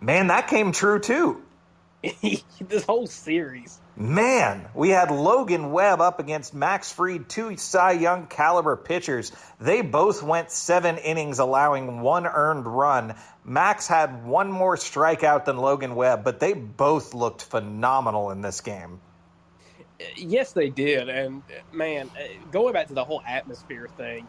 [0.00, 1.40] man, that came true too.
[2.02, 3.78] this whole series.
[4.00, 9.30] Man, we had Logan Webb up against Max Fried, two Cy Young caliber pitchers.
[9.60, 13.14] They both went seven innings, allowing one earned run.
[13.44, 18.62] Max had one more strikeout than Logan Webb, but they both looked phenomenal in this
[18.62, 19.02] game.
[20.16, 21.10] Yes, they did.
[21.10, 24.26] And man, eh, going back to the whole atmosphere thing,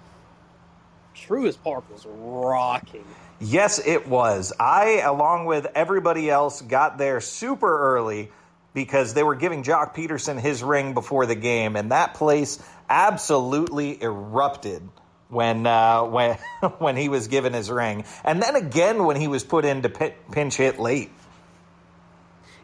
[1.15, 3.05] Truist Park was rocking.
[3.39, 4.51] Yes, it was.
[4.60, 8.31] I, along with everybody else, got there super early
[8.73, 14.01] because they were giving Joc Pederson his ring before the game, and that place absolutely
[14.01, 14.88] erupted
[15.29, 16.38] when uh, when
[16.77, 20.55] when he was given his ring, and then again when he was put into pinch
[20.55, 21.12] hit late.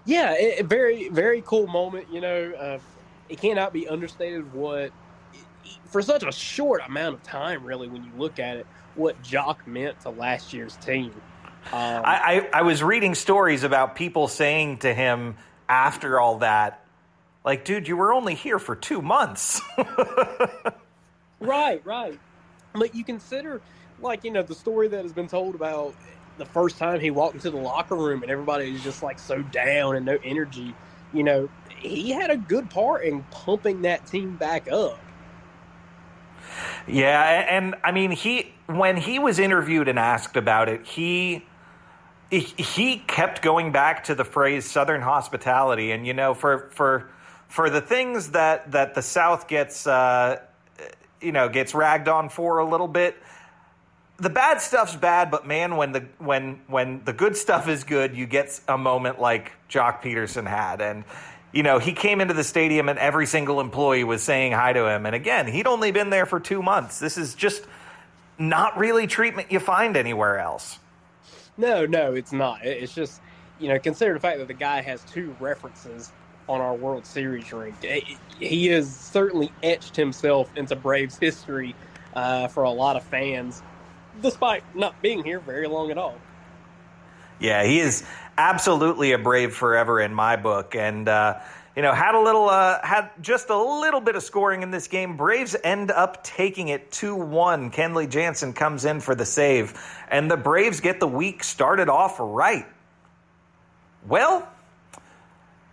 [0.05, 2.07] Yeah, it, very very cool moment.
[2.11, 2.79] You know, uh,
[3.29, 4.91] it cannot be understated what
[5.89, 9.65] for such a short amount of time, really, when you look at it, what Joc
[9.65, 11.13] meant to last year's team.
[11.73, 15.35] Um, I, I, I was reading stories about people saying to him
[15.69, 16.83] after all that,
[17.43, 19.61] like, dude, you were only here for two months.
[21.39, 22.19] right, right.
[22.73, 23.61] But you consider,
[24.01, 25.95] like, you know, the story that has been told about
[26.37, 29.41] the first time he walked into the locker room and everybody is just like so
[29.41, 30.75] down and no energy.
[31.13, 31.49] You know,
[31.79, 34.99] he had a good part in pumping that team back up.
[36.87, 41.45] Yeah, and I mean, he when he was interviewed and asked about it, he
[42.29, 45.91] he kept going back to the phrase southern hospitality.
[45.91, 47.09] And you know for for
[47.47, 50.41] for the things that that the south gets uh,
[51.21, 53.15] you know gets ragged on for a little bit
[54.19, 58.15] the bad stuff's bad but man when the when when the good stuff is good
[58.15, 60.81] you get a moment like Joc Pederson had.
[60.81, 61.03] And
[61.53, 64.87] you know he came into the stadium and every single employee was saying hi to
[64.87, 65.05] him.
[65.05, 66.99] And again he'd only been there for 2 months.
[66.99, 67.63] This is just
[68.39, 70.79] not really treatment you find anywhere else
[71.57, 72.63] no, no, it's not.
[72.63, 73.21] It's just,
[73.59, 76.11] you know, consider the fact that the guy has two references
[76.47, 77.75] on our World Series ring.
[78.39, 81.75] He has certainly etched himself into Braves history
[82.13, 83.61] uh, for a lot of fans,
[84.21, 86.15] despite not being here very long at all.
[87.39, 88.03] Yeah, he is
[88.37, 91.35] absolutely a Brave forever in my book, and uh,
[91.77, 94.87] you know, had a little, uh, had just a little bit of scoring in this
[94.87, 95.15] game.
[95.15, 97.69] Braves end up taking it 2 1.
[97.69, 102.15] Kenley Jansen comes in for the save, and the Braves get the week started off
[102.19, 102.65] right.
[104.07, 104.49] Well,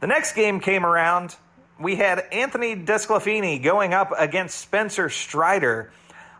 [0.00, 1.36] the next game came around.
[1.80, 5.90] We had Anthony DeSclafani going up against Spencer Strider.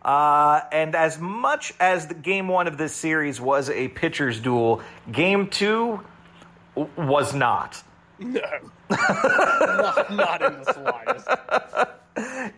[0.04, 4.82] Uh, and as much as the game one of this series was a pitcher's duel,
[5.10, 6.04] game two
[6.98, 7.82] was not.
[8.18, 8.40] No,
[8.90, 11.28] not, not in the slightest.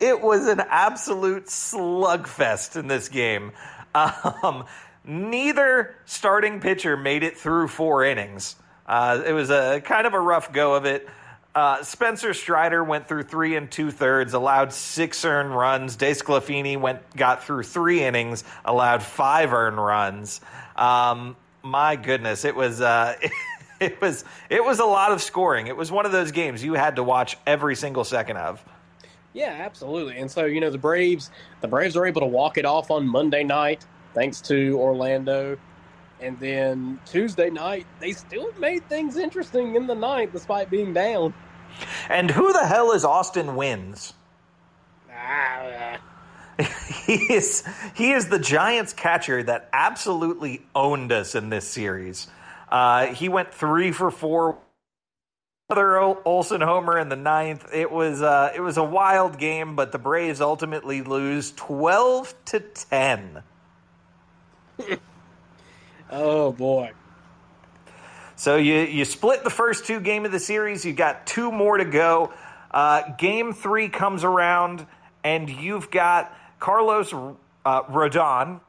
[0.00, 3.52] It was an absolute slugfest in this game.
[3.94, 4.64] Um,
[5.04, 8.56] neither starting pitcher made it through four innings.
[8.86, 11.08] Uh, it was a kind of a rough go of it.
[11.54, 15.96] Uh, Spencer Strider went through three and two thirds, allowed six earned runs.
[15.96, 20.42] DeSclafani went got through three innings, allowed five earned runs.
[20.76, 23.16] Um, my goodness, it was uh,
[23.80, 25.66] it was it was a lot of scoring.
[25.66, 28.64] It was one of those games you had to watch every single second of.
[29.32, 30.16] Yeah, absolutely.
[30.16, 33.06] And so you know the Braves, the Braves are able to walk it off on
[33.06, 33.84] Monday night
[34.14, 35.58] thanks to Orlando,
[36.20, 41.34] and then Tuesday night they still made things interesting in the ninth despite being down.
[42.08, 44.14] And who the hell is Austin Wynns?
[45.12, 45.98] Ah,
[47.06, 47.62] he is
[47.94, 52.28] he is the Giants catcher that absolutely owned us in this series.
[52.68, 54.58] Uh, he went three for four.
[55.68, 57.66] Another Olson homer in the ninth.
[57.72, 62.60] It was uh, it was a wild game, but the Braves ultimately lose twelve to
[62.60, 63.42] ten.
[66.10, 66.92] oh boy!
[68.36, 70.84] So you you split the first two game of the series.
[70.84, 72.32] You got two more to go.
[72.70, 74.86] Uh, game three comes around,
[75.24, 77.12] and you've got Carlos
[77.64, 78.60] uh, Rodon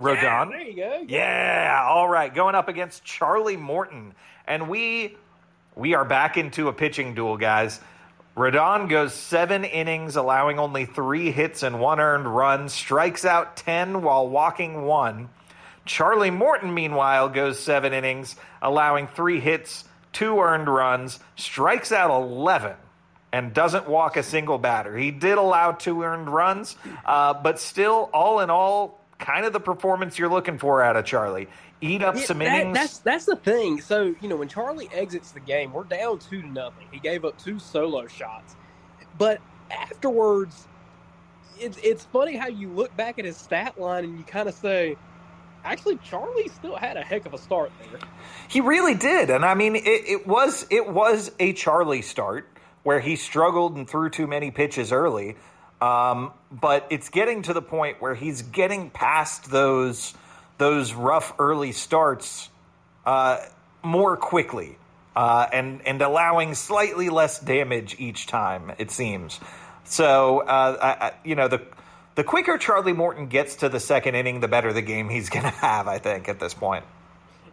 [0.00, 0.50] Rodon.
[0.50, 1.04] Yeah, there you go.
[1.08, 2.34] Yeah, all right.
[2.34, 4.14] Going up against Charlie Morton.
[4.46, 5.16] And we
[5.74, 7.80] we are back into a pitching duel, guys.
[8.36, 14.02] Rodon goes seven innings, allowing only three hits and one earned run, strikes out 10
[14.02, 15.30] while walking one.
[15.86, 22.74] Charlie Morton, meanwhile, goes seven innings, allowing three hits, two earned runs, strikes out 11,
[23.32, 24.94] and doesn't walk a single batter.
[24.96, 29.60] He did allow two earned runs, uh, but still, all in all, kind of the
[29.60, 31.48] performance you're looking for out of Charlie.
[31.80, 32.74] Eat up Yeah, some that- innings.
[32.76, 33.80] that's that's the thing.
[33.80, 36.86] So you know when Charlie exits the game, we're down two to nothing.
[36.90, 38.56] He gave up two solo shots,
[39.18, 40.66] but afterwards,
[41.58, 44.54] it's it's funny how you look back at his stat line and you kind of
[44.54, 44.96] say,
[45.64, 48.00] actually, Charlie still had a heck of a start there.
[48.48, 52.48] He really did, and I mean, it, it was it was a Charlie start
[52.84, 55.36] where he struggled and threw too many pitches early.
[55.80, 60.14] Um, but it's getting to the point where he's getting past those
[60.58, 62.48] those rough early starts
[63.04, 63.38] uh,
[63.82, 64.78] more quickly
[65.14, 68.72] uh, and and allowing slightly less damage each time.
[68.78, 69.40] It seems
[69.84, 70.40] so.
[70.40, 71.62] Uh, I, I, you know the.
[72.14, 75.42] The quicker Charlie Morton gets to the second inning, the better the game he's going
[75.42, 76.82] to have, I think, at this point.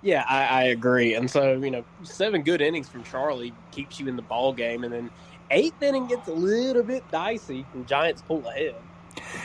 [0.01, 1.15] Yeah, I, I agree.
[1.15, 4.85] And so you know, seven good innings from Charlie keeps you in the ball game,
[4.85, 5.09] and then
[5.51, 8.75] eighth inning gets a little bit dicey, and Giants pull ahead.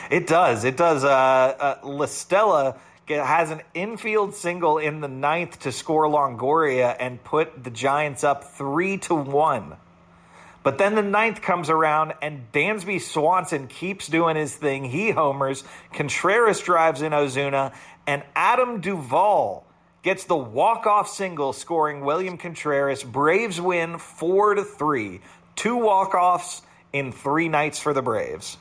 [0.09, 0.63] It does.
[0.63, 1.03] It does.
[1.03, 7.23] Uh, uh, La Stella has an infield single in the ninth to score Longoria and
[7.23, 9.77] put the Giants up three to one.
[10.61, 14.83] But then the ninth comes around and Dansby Swanson keeps doing his thing.
[14.83, 15.63] He homers.
[15.93, 17.73] Contreras drives in Ozuna,
[18.05, 19.65] and Adam Duvall
[20.03, 23.03] gets the walk-off single, scoring William Contreras.
[23.03, 25.21] Braves win four to three.
[25.59, 26.61] Two walk-offs
[26.93, 28.55] in three nights for the Braves.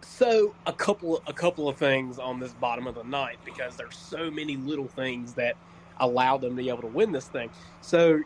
[0.00, 3.96] So a couple a couple of things on this bottom of the ninth because there's
[3.96, 5.54] so many little things that
[6.00, 7.50] allow them to be able to win this thing.
[7.82, 8.20] So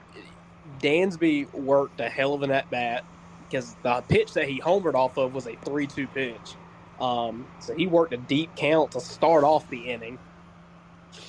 [0.81, 3.05] Dansby worked a hell of an at bat
[3.47, 6.55] because the pitch that he homered off of was a three two pitch.
[6.99, 10.19] Um, so he worked a deep count to start off the inning.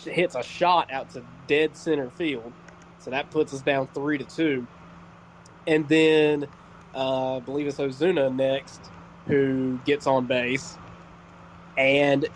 [0.06, 2.54] Hits a shot out to dead center field,
[3.00, 4.66] so that puts us down three to two.
[5.68, 6.48] And then
[6.94, 8.92] uh, I believe it's Ozuna next
[9.28, 10.78] who gets on base.
[11.78, 12.28] And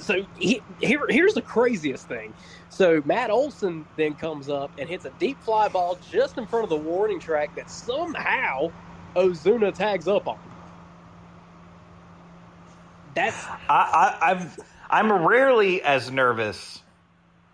[0.00, 2.32] so he, here, here's the craziest thing.
[2.68, 6.64] So Matt Olson then comes up and hits a deep fly ball just in front
[6.64, 8.70] of the warning track that somehow
[9.14, 10.38] Ozuna tags up on.
[13.14, 14.50] That's I, I, I'm
[14.90, 16.82] I'm rarely as nervous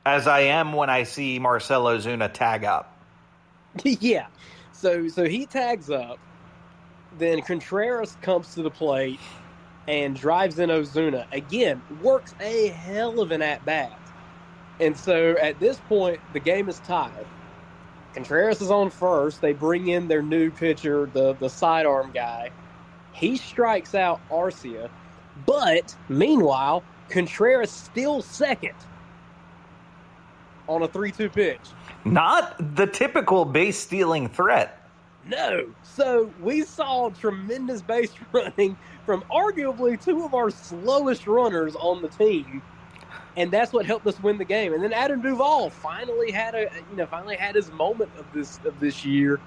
[0.05, 2.97] as I am when I see Marcell Ozuna tag up.
[3.85, 4.27] yeah.
[4.83, 6.19] So so he tags up.
[7.13, 9.21] Then Contreras comes to the plate
[9.87, 11.27] and drives in Ozuna.
[11.33, 14.01] Again, works a hell of an at bat.
[14.81, 17.29] And so at this point, the game is tied.
[18.15, 19.41] Contreras is on first.
[19.41, 22.51] They bring in their new pitcher, the, the sidearm guy.
[23.13, 24.91] He strikes out Arcia.
[25.37, 28.75] But meanwhile, Contreras still second
[30.69, 31.77] on a 3 2 pitch.
[32.05, 34.79] Not the typical base stealing threat.
[35.27, 35.73] No.
[35.83, 42.09] So we saw tremendous base running from arguably two of our slowest runners on the
[42.09, 42.63] team.
[43.37, 44.75] And that's what helped us win the game.
[44.75, 48.59] And then Adam Duvall finally had a you know, finally had his moment of this
[48.65, 49.41] of this year,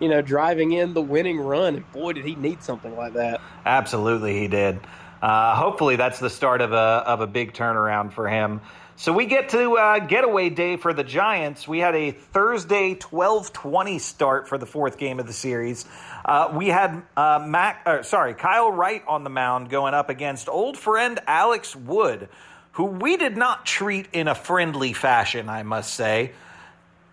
[0.00, 1.76] you know, driving in the winning run.
[1.76, 3.40] And boy did he need something like that.
[3.64, 4.80] Absolutely, he did.
[5.22, 8.60] Uh, hopefully, that's the start of a of a big turnaround for him.
[9.02, 11.66] So we get to uh, getaway day for the Giants.
[11.66, 15.86] We had a Thursday 12:20 start for the fourth game of the series.
[16.24, 20.48] Uh, we had uh, Mac, or, sorry, Kyle Wright on the mound going up against
[20.48, 22.28] old friend Alex Wood,
[22.74, 26.30] who we did not treat in a friendly fashion, I must say.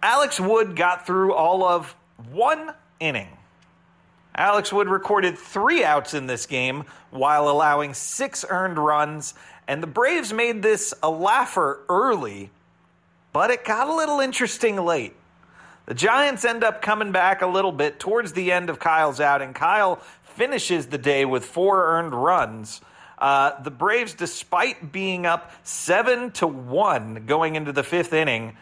[0.03, 1.95] Alex Wood got through all of
[2.29, 3.29] one inning.
[4.35, 9.33] Alex Wood recorded three outs in this game while allowing six earned runs,
[9.69, 12.49] and the Braves made this a laugher early,
[13.31, 15.13] but it got a little interesting late.
[15.85, 19.53] The Giants end up coming back a little bit towards the end of Kyle's outing.
[19.53, 22.81] Kyle finishes the day with four earned runs.
[23.19, 28.57] Uh, the Braves, despite being up seven to one going into the fifth inning,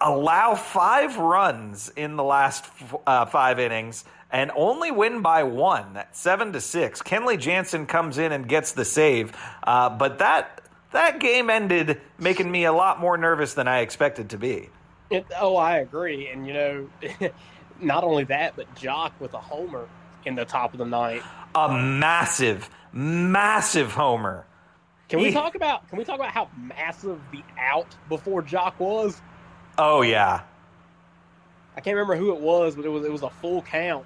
[0.00, 2.64] allow five runs in the last
[3.06, 7.02] uh, five innings and only win by one, that seven to six.
[7.02, 10.62] Kenley Jansen comes in and gets the save, uh, but that
[10.92, 14.70] that game ended making me a lot more nervous than I expected to be.
[15.10, 16.28] It, oh, I agree.
[16.28, 16.90] And you know,
[17.80, 19.88] not only that, but Joc with a homer
[20.24, 21.24] in the top of the ninth.
[21.54, 24.44] A massive, massive homer.
[25.08, 28.78] Can we He- talk about can we talk about how massive the out before Joc
[28.80, 29.20] was?
[29.78, 30.40] Oh yeah,
[31.76, 34.04] I can't remember who it was, but it was it was a full count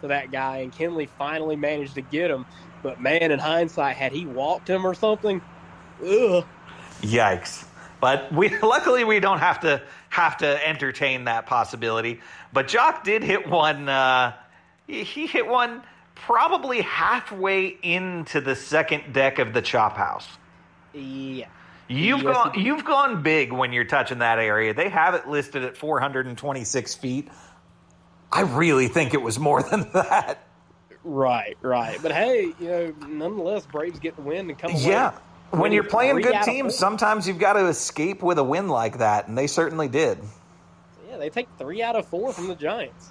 [0.00, 2.46] to that guy, and Kenley finally managed to get him.
[2.82, 5.40] But man, in hindsight, had he walked him or something,
[6.04, 6.44] ugh.
[7.02, 7.64] Yikes.
[8.00, 12.20] But we luckily we don't have to have to entertain that possibility.
[12.52, 14.34] But Joc did hit one uh
[14.86, 15.82] he, hit one
[16.16, 20.26] probably halfway into the second deck of the chop house.
[20.92, 21.46] Yeah.
[21.88, 24.74] You've Yes, gone you've gone big when you're touching that area.
[24.74, 27.28] They have it listed at 426 feet.
[28.32, 30.46] I really think it was more than that.
[31.02, 31.98] Right, right.
[32.02, 34.82] But hey, you know, nonetheless, Braves get the win and come away.
[34.82, 35.12] Yeah.
[35.50, 38.98] When winning you're playing good teams, sometimes you've got to escape with a win like
[38.98, 40.18] that, and they certainly did.
[41.08, 43.10] Yeah, they take three out of four from the Giants.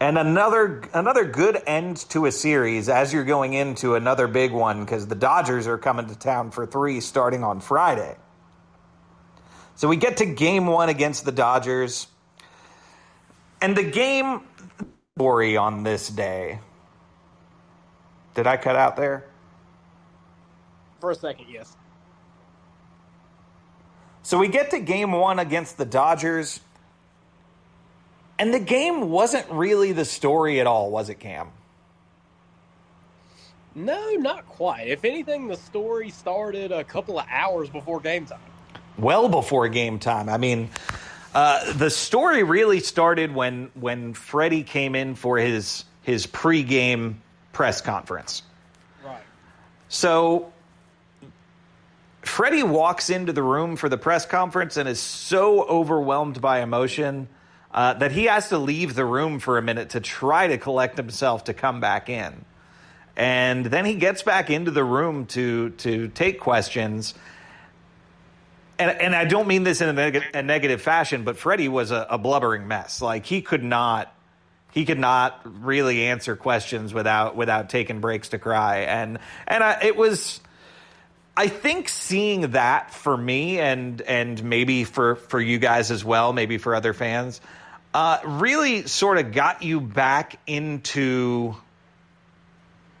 [0.00, 4.84] And another another good end to a series as you're going into another big one
[4.84, 8.16] because the Dodgers are coming to town for three starting on Friday.
[9.74, 12.06] So we get to game one against the Dodgers.
[13.60, 14.42] And the game
[15.16, 16.60] story on this day.
[18.34, 19.24] Did I cut out there?
[21.00, 21.76] For a second, yes.
[24.22, 26.60] So we get to game one against the Dodgers.
[28.38, 31.48] And the game wasn't really the story at all, was it, Cam?
[33.74, 34.88] No, not quite.
[34.88, 38.40] If anything, the story started a couple of hours before game time.
[38.98, 40.28] well before game time.
[40.28, 40.70] I mean,
[41.34, 47.16] uh, the story really started when when Freddie came in for his his pregame
[47.52, 48.42] press conference.
[49.04, 49.20] Right.
[49.88, 50.52] So
[52.22, 57.28] Freddie walks into the room for the press conference and is so overwhelmed by emotion
[57.72, 60.96] uh, that he has to leave the room for a minute to try to collect
[60.96, 62.44] himself to come back in.
[63.16, 67.14] And then he gets back into the room to to take questions.
[68.78, 71.90] And, and I don't mean this in a, neg- a negative fashion, but Freddie was
[71.90, 73.02] a, a blubbering mess.
[73.02, 74.14] Like he could not
[74.70, 79.78] he could not really answer questions without without taking breaks to cry and and I,
[79.82, 80.40] it was
[81.38, 86.32] I think seeing that for me and and maybe for for you guys as well,
[86.32, 87.40] maybe for other fans,
[87.94, 91.54] uh, really sort of got you back into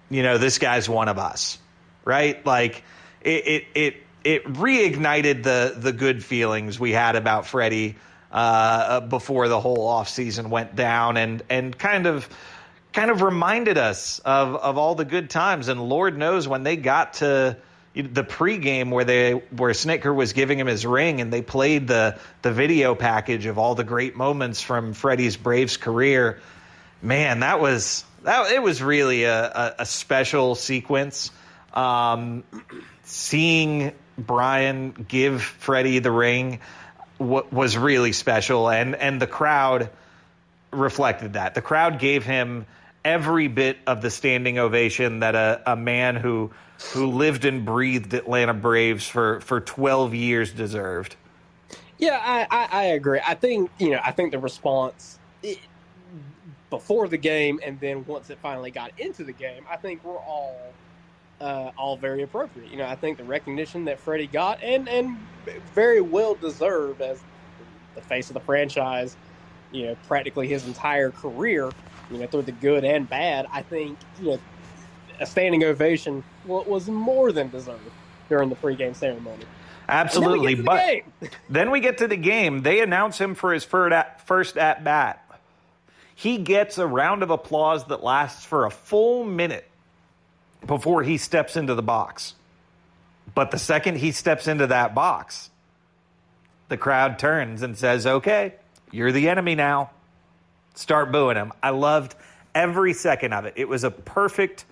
[0.08, 1.58] you know this guy's one of us,
[2.04, 2.46] right?
[2.46, 2.84] Like
[3.22, 3.94] it it it,
[4.24, 7.96] it reignited the the good feelings we had about Freddie
[8.30, 12.28] uh, before the whole offseason went down and and kind of
[12.92, 15.68] kind of reminded us of of all the good times.
[15.68, 17.56] And Lord knows when they got to
[17.94, 22.18] the pregame where they where Snitker was giving him his ring and they played the
[22.42, 26.40] the video package of all the great moments from Freddie's Braves career.
[27.00, 31.30] Man that was that it was really a, a, a special sequence.
[31.72, 32.44] Um,
[33.04, 36.60] seeing Brian give Freddie the ring
[37.18, 39.90] w- was really special, and and the crowd
[40.72, 41.54] reflected that.
[41.54, 42.66] The crowd gave him
[43.04, 46.50] every bit of the standing ovation that a, a man who
[46.92, 51.16] who lived and breathed Atlanta Braves for for 12 years deserved.
[51.98, 53.20] Yeah, I, I, I agree.
[53.26, 55.58] I think you know, I think the response it,
[56.70, 60.18] before the game and then once it finally got into the game, I think we're
[60.18, 60.56] all
[61.40, 62.70] uh, all very appropriate.
[62.70, 65.16] You know, I think the recognition that Freddie got and and
[65.74, 67.20] very well deserved as
[67.94, 69.16] the face of the franchise.
[69.70, 71.70] You know, practically his entire career.
[72.10, 73.46] You know, through the good and bad.
[73.52, 74.38] I think you know
[75.20, 77.90] a standing ovation was more than deserved
[78.28, 79.44] during the pregame ceremony.
[79.88, 82.62] Absolutely, then but the then we get to the game.
[82.62, 85.24] They announce him for his first at, first at bat.
[86.14, 89.67] He gets a round of applause that lasts for a full minute
[90.68, 92.34] before he steps into the box.
[93.34, 95.50] But the second he steps into that box,
[96.68, 98.54] the crowd turns and says, "Okay,
[98.92, 99.90] you're the enemy now."
[100.74, 101.52] Start booing him.
[101.60, 102.14] I loved
[102.54, 103.54] every second of it.
[103.56, 104.64] It was a perfect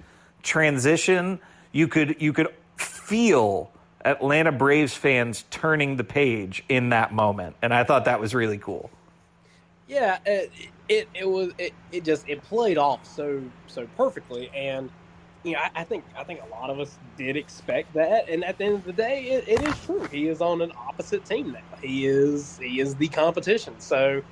[0.45, 1.41] transition.
[1.73, 3.71] You could you could feel
[4.05, 8.59] Atlanta Braves fans turning the page in that moment, and I thought that was really
[8.59, 8.91] cool.
[9.89, 10.53] Yeah, it
[10.89, 14.91] it, it was it, it just it played off so so perfectly, and
[15.47, 18.45] you know I, I think I think a lot of us did expect that, and
[18.45, 20.09] at the end of the day, it, it is true.
[20.13, 21.79] He is on an opposite team now.
[21.83, 23.81] He is he is the competition.
[23.81, 24.23] So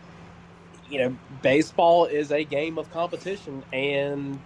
[0.87, 4.45] you know, baseball is a game of competition, and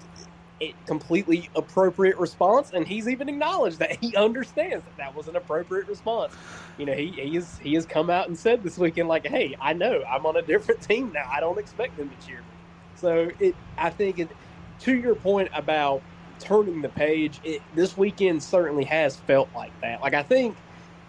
[0.61, 2.71] it completely appropriate response.
[2.73, 6.39] And he's even acknowledged that he understands that that was an appropriate response.
[6.77, 9.55] You know, he he is he has come out and said this weekend, like, "Hey,
[9.61, 11.25] I know I'm on a different team now.
[11.33, 12.55] I don't expect them to cheer me."
[12.95, 14.33] So it, I think, it,
[14.81, 16.05] to your point about
[16.41, 20.01] turning the page, it, this weekend certainly has felt like that.
[20.03, 20.57] Like I think,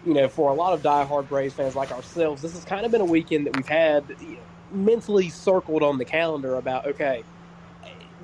[0.04, 2.92] you know, for a lot of diehard Braves fans like ourselves, this has kind of
[2.92, 4.40] been a weekend that we've had you know,
[4.72, 7.24] mentally circled on the calendar about okay,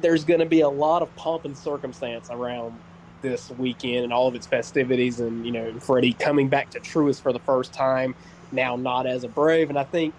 [0.00, 2.78] there's going to be a lot of pomp and circumstance around
[3.22, 7.22] this weekend and all of its festivities, and you know, Freddie coming back to Truist
[7.22, 8.14] for the first time
[8.52, 10.14] now, not as a Brave, and I think,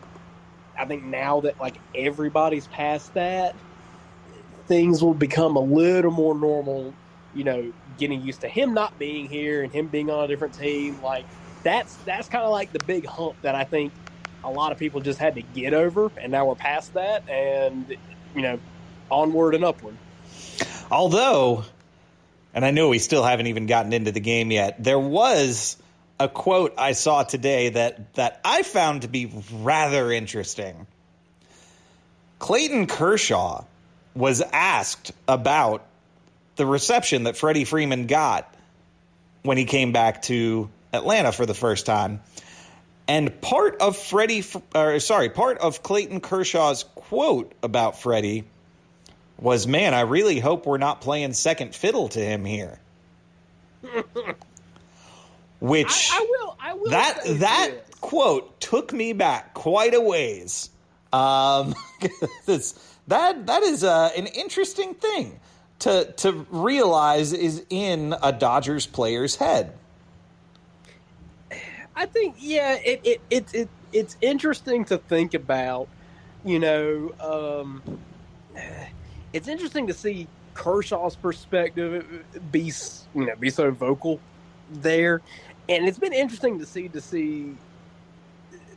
[0.78, 3.56] I think now that like everybody's past that,
[4.68, 6.94] things will become a little more normal.
[7.34, 10.54] You know, getting used to him not being here and him being on a different
[10.54, 11.02] team.
[11.02, 11.26] Like
[11.64, 13.94] that's that's kind of like the big hump that I think
[14.44, 17.96] a lot of people just had to get over, and now we're past that, and
[18.36, 18.60] you know,
[19.10, 19.98] onward and upward.
[20.90, 21.66] Although,
[22.54, 25.78] and I know we still haven't even gotten into the game yet, there was
[26.20, 30.88] a quote I saw today that that I found to be rather interesting.
[32.40, 33.66] Clayton Kershaw
[34.18, 35.86] was asked about
[36.56, 38.52] the reception that Freddie Freeman got
[39.44, 42.20] when he came back to Atlanta for the first time.
[43.08, 44.44] And part of Freddie,
[44.76, 48.44] or sorry, part of Clayton Kershaw's quote about Freddie
[49.40, 52.80] was, "Man, I really hope we're not playing second fiddle to him here."
[55.60, 60.70] Which I, I will, I will that that quote took me back quite a ways.
[61.14, 61.76] Um,
[62.46, 62.74] this,
[63.08, 65.40] that that is uh, an interesting thing
[65.80, 69.74] to to realize is in a Dodgers player's head.
[71.96, 75.88] I think yeah, it it, it, it it's interesting to think about.
[76.46, 77.82] You know, um,
[79.34, 82.72] it's interesting to see Kershaw's perspective be
[83.16, 84.20] you know be so vocal
[84.72, 85.22] there,
[85.68, 87.56] and it's been interesting to see to see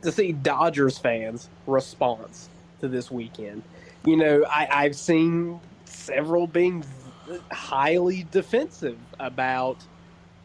[0.01, 3.61] to see Dodgers fans' response to this weekend.
[4.05, 6.83] You know, I, I've seen several being
[7.51, 9.77] highly defensive about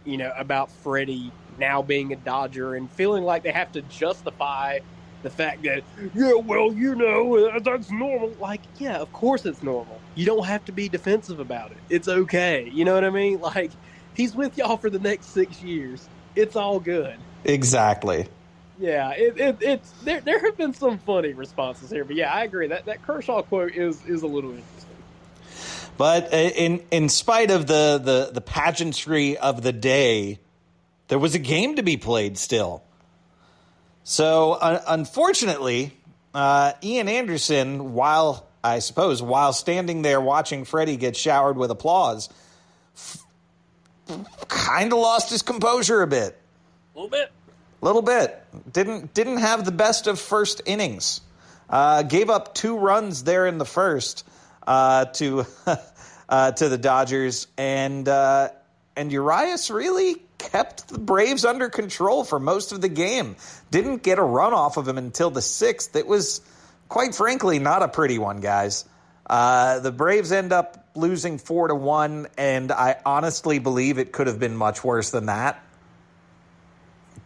[0.05, 4.79] you know about Freddie now being a Dodger and feeling like they have to justify
[5.23, 5.83] the fact that
[6.15, 8.33] yeah, well, you know, uh, that's normal.
[8.41, 10.01] Like, yeah, of course it's normal.
[10.15, 11.79] You don't have to be defensive about it.
[11.89, 12.71] It's okay.
[12.73, 13.41] You know what I mean?
[13.41, 13.73] Like,
[14.15, 16.09] he's with y'all for the next six years.
[16.37, 17.17] It's all good.
[17.45, 18.29] Exactly.
[18.79, 20.21] Yeah, it, it, it's there.
[20.21, 23.73] There have been some funny responses here, but yeah, I agree that that Kershaw quote
[23.73, 24.97] is is a little interesting.
[25.97, 30.41] But uh, in in spite of the the the pageantry of the day,
[31.09, 32.83] there was a game to be played still.
[34.05, 35.97] So uh, unfortunately,
[36.35, 42.29] uh, Ian Anderson, while I suppose while standing there watching Freddie get showered with applause,
[42.95, 43.25] f-
[44.49, 46.39] kind of lost his composure a bit.
[46.95, 47.33] A little bit.
[47.85, 48.43] Little bit.
[48.73, 51.21] Didn't didn't have the best of first innings.
[51.69, 54.27] Uh, gave up two runs there in the first
[54.67, 55.47] uh, to
[56.29, 58.49] uh, to the Dodgers, and uh,
[58.97, 63.37] and Urias really kept the Braves under control for most of the game.
[63.71, 65.97] Didn't get a run off of him until the sixth.
[65.97, 66.41] It was,
[66.89, 68.85] quite frankly, not a pretty one, guys.
[69.29, 74.29] Uh, the Braves end up losing four to one, and I honestly believe it could
[74.29, 75.63] have been much worse than that.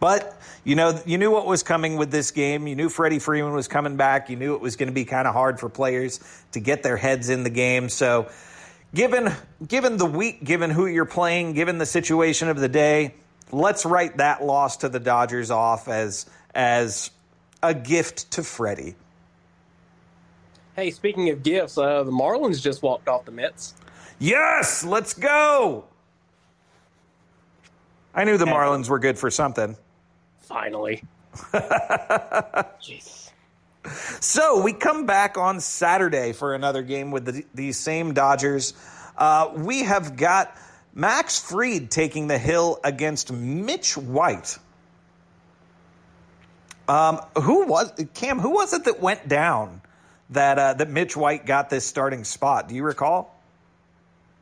[0.01, 2.65] But you know, you knew what was coming with this game.
[2.65, 4.31] You knew Freddie Freeman was coming back.
[4.31, 6.19] You knew it was going to be kind of hard for players
[6.53, 7.87] to get their heads in the game.
[7.87, 8.27] So,
[8.95, 9.31] given
[9.65, 13.13] given the week, given who you're playing, given the situation of the day,
[13.51, 16.25] let's write that loss to the Dodgers off as
[16.55, 17.11] as
[17.61, 18.95] a gift to Freddie.
[20.75, 23.75] Hey, speaking of gifts, uh, the Marlins just walked off the Mets.
[24.17, 25.85] Yes, let's go.
[28.15, 29.77] I knew the Marlins were good for something.
[30.51, 31.03] Finally.
[32.81, 33.17] Jesus.
[34.19, 38.75] So we come back on Saturday for another game with the, these same Dodgers.
[39.17, 40.55] Uh, we have got
[40.93, 44.59] Max Fried taking the hill against Mitch White.
[46.87, 48.37] Um, who was Cam?
[48.37, 49.81] Who was it that went down
[50.29, 52.69] that uh, that Mitch White got this starting spot?
[52.69, 53.40] Do you recall?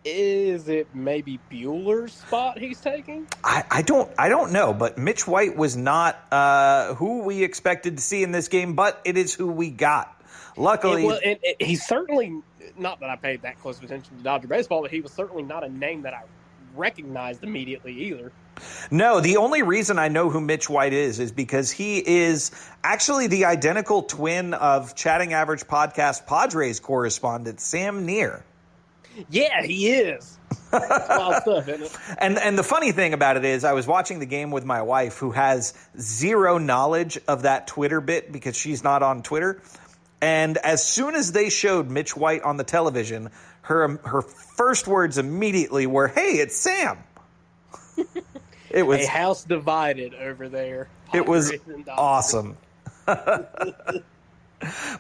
[0.06, 3.28] Is it maybe Buehler's spot he's taking?
[3.43, 7.97] I, I don't I don't know, but Mitch White was not uh, who we expected
[7.97, 10.16] to see in this game, but it is who we got.
[10.56, 12.41] Luckily, well, and, and he's certainly
[12.78, 15.64] not that I paid that close attention to Dodger baseball, but he was certainly not
[15.64, 16.24] a name that I
[16.76, 18.32] recognized immediately either.
[18.91, 22.52] No, the only reason I know who Mitch White is is because he is
[22.84, 28.43] actually the identical twin of Chatting Average podcast Padres correspondent Sam Neer.
[29.30, 30.38] Yeah, he is.
[30.70, 31.47] Stuff.
[32.20, 34.82] And and the funny thing about it is I was watching the game with my
[34.82, 39.62] wife who has zero knowledge of that Twitter bit because she's not on Twitter.
[40.22, 43.30] And as soon as they showed Mitch White on the television,
[43.62, 46.97] her her first words immediately were, "Hey, it's Sam."
[48.70, 50.88] it was a house divided over there.
[51.14, 51.99] it was Padres and Dodgers.
[51.99, 52.57] awesome.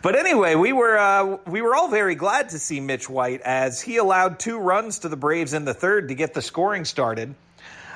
[0.01, 3.81] but anyway, we were uh, we were all very glad to see Mitch White as
[3.81, 7.35] he allowed two runs to the Braves in the third to get the scoring started.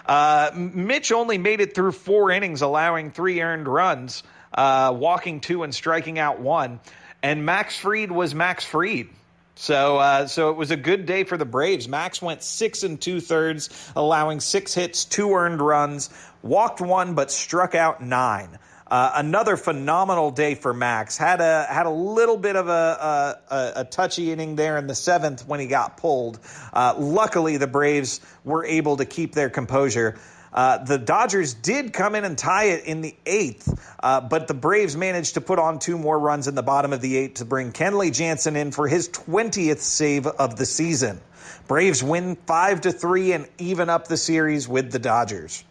[0.05, 5.63] Uh, Mitch only made it through four innings, allowing three earned runs, uh, walking two
[5.63, 6.79] and striking out one.
[7.21, 9.07] And Max Fried was Max Fried.
[9.55, 11.87] So, uh, so it was a good day for the Braves.
[11.87, 16.09] Max went six and two thirds, allowing six hits, two earned runs,
[16.41, 18.57] walked one, but struck out nine.
[18.93, 21.17] Uh, another phenomenal day for Max.
[21.17, 24.93] Had a had a little bit of a a, a touchy inning there in the
[24.93, 26.39] seventh when he got pulled.
[26.71, 30.19] Uh, luckily, the Braves were able to keep their composure.
[30.53, 33.67] Uh, the Dodgers did come in and tie it in the eighth,
[34.03, 37.01] uh, but the Braves managed to put on two more runs in the bottom of
[37.01, 41.19] the eighth to bring Kenley Jansen in for his 20th save of the season.
[41.67, 45.63] Braves win five to three and even up the series with the Dodgers.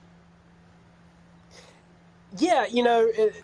[2.39, 3.35] Yeah, you know, it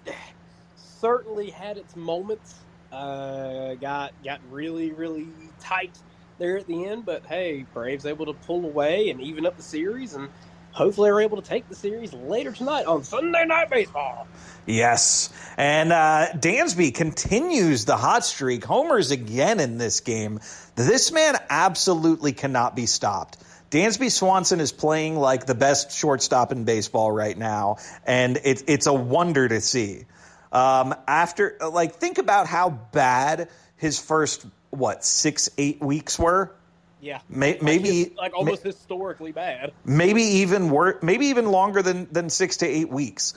[0.76, 2.54] certainly had its moments.
[2.90, 5.28] Uh, got got really really
[5.60, 5.98] tight
[6.38, 9.62] there at the end, but hey, Braves able to pull away and even up the
[9.62, 10.28] series and
[10.72, 14.26] hopefully are able to take the series later tonight on Sunday Night Baseball.
[14.66, 15.30] Yes.
[15.56, 20.40] And uh, Dansby continues the hot streak, homers again in this game.
[20.76, 23.38] This man absolutely cannot be stopped.
[23.70, 28.86] Dansby Swanson is playing like the best shortstop in baseball right now, and it, it's
[28.86, 30.06] a wonder to see.
[30.50, 36.54] Um, after, like, think about how bad his first, what, six, eight weeks were?
[37.00, 39.72] Yeah, May, maybe like, like almost may, historically bad.
[39.84, 43.34] Maybe even wor- maybe even longer than than six to eight weeks.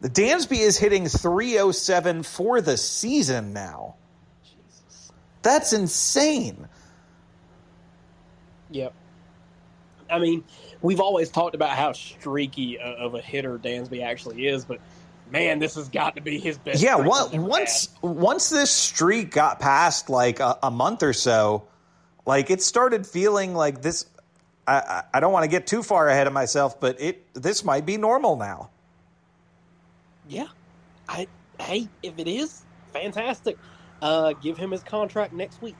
[0.00, 3.96] The Dansby is hitting 307 for the season now.
[4.44, 5.12] Jesus.
[5.42, 6.68] That's insane.
[8.70, 8.94] Yep.
[10.10, 10.44] I mean,
[10.82, 14.80] we've always talked about how streaky of a hitter Dansby actually is, but
[15.30, 16.82] man, this has got to be his best.
[16.82, 18.10] Yeah, well, once had.
[18.10, 21.68] once this streak got past like a, a month or so,
[22.26, 24.06] like it started feeling like this.
[24.66, 27.86] I, I don't want to get too far ahead of myself, but it this might
[27.86, 28.70] be normal now.
[30.28, 30.48] Yeah,
[31.08, 31.26] I
[31.58, 33.58] hey, if it is, fantastic.
[34.00, 35.76] Uh, give him his contract next week.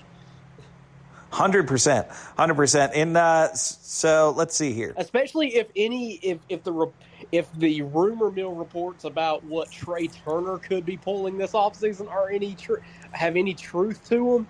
[1.31, 2.09] Hundred percent,
[2.39, 2.95] hundred percent.
[2.95, 4.95] In uh, so let's see here.
[4.97, 6.91] Especially if any, if if the
[7.33, 12.31] if the rumor mill reports about what Trea Turner could be pulling this offseason are
[12.31, 12.81] any tr-
[13.13, 14.47] have any truth to them,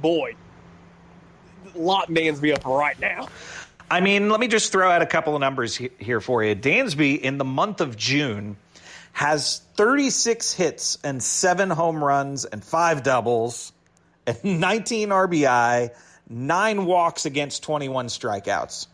[0.00, 0.34] boy,
[1.74, 3.28] lock Dansby up right now.
[3.90, 6.54] I mean, let me just throw out a couple of numbers here for you.
[6.54, 8.56] Dansby in the month of June
[9.12, 13.72] has 36 hits and seven home runs and five doubles
[14.28, 15.90] and 19 RBI,
[16.30, 18.86] nine walks against 21 strikeouts.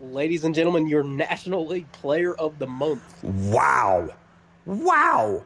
[0.00, 3.24] Ladies and gentlemen, your National League Player of the Month.
[3.24, 4.10] Wow.
[4.66, 5.44] Wow.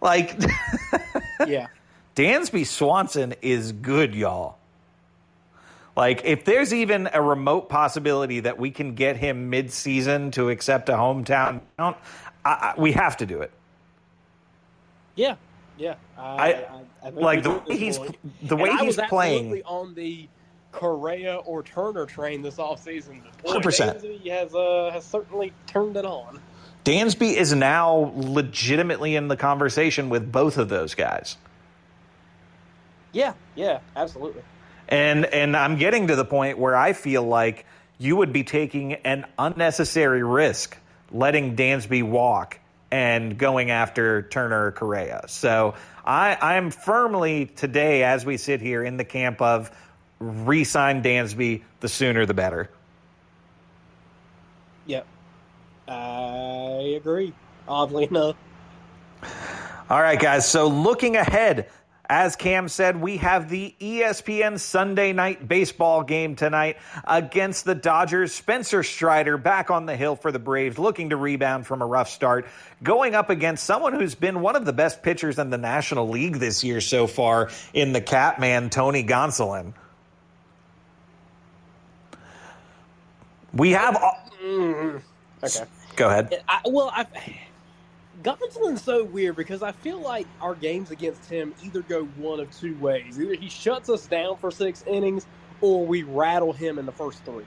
[0.00, 0.36] Like,
[1.46, 1.68] yeah.
[2.16, 4.58] Dansby Swanson is good, y'all.
[5.96, 10.88] Like, if there's even a remote possibility that we can get him mid-season to accept
[10.88, 11.96] a hometown count,
[12.44, 13.52] I, I, we have to do it.
[15.16, 15.34] Yeah,
[15.78, 15.94] yeah.
[16.18, 16.66] I,
[17.02, 18.16] I like the way he's point.
[18.48, 20.28] the way and he's playing on the
[20.72, 23.22] Correa or Turner train this offseason.
[23.46, 24.02] Hundred percent.
[24.26, 26.40] Has uh, has certainly turned it on.
[26.84, 31.36] Dansby is now legitimately in the conversation with both of those guys.
[33.12, 34.42] Yeah, yeah, absolutely.
[34.88, 37.66] And and I'm getting to the point where I feel like
[37.98, 40.78] you would be taking an unnecessary risk
[41.10, 42.58] letting Dansby walk
[42.90, 45.24] and going after Turner Correa.
[45.28, 45.74] So
[46.04, 49.70] I, I'm firmly today, as we sit here, in the camp of
[50.18, 51.62] re-sign Dansby.
[51.80, 52.70] The sooner, the better.
[54.86, 55.06] Yep,
[55.86, 57.34] I agree.
[57.68, 58.36] Oddly enough.
[59.90, 60.48] All right, guys.
[60.48, 61.68] So looking ahead
[62.08, 68.32] as Cam said, we have the ESPN Sunday night baseball game tonight against the Dodgers.
[68.32, 72.08] Spencer Strider back on the hill for the Braves, looking to rebound from a rough
[72.08, 72.46] start,
[72.82, 76.36] going up against someone who's been one of the best pitchers in the National League
[76.36, 79.74] this year so far in the Catman, Tony Gonsolin.
[83.52, 83.96] We have.
[84.42, 84.98] Mm-hmm.
[85.44, 85.64] Okay.
[85.96, 86.42] Go ahead.
[86.48, 87.06] I, well, I
[88.22, 92.50] Gonsolin's so weird because I feel like our games against him either go one of
[92.58, 93.18] two ways.
[93.18, 95.26] Either he shuts us down for six innings
[95.60, 97.44] or we rattle him in the first three.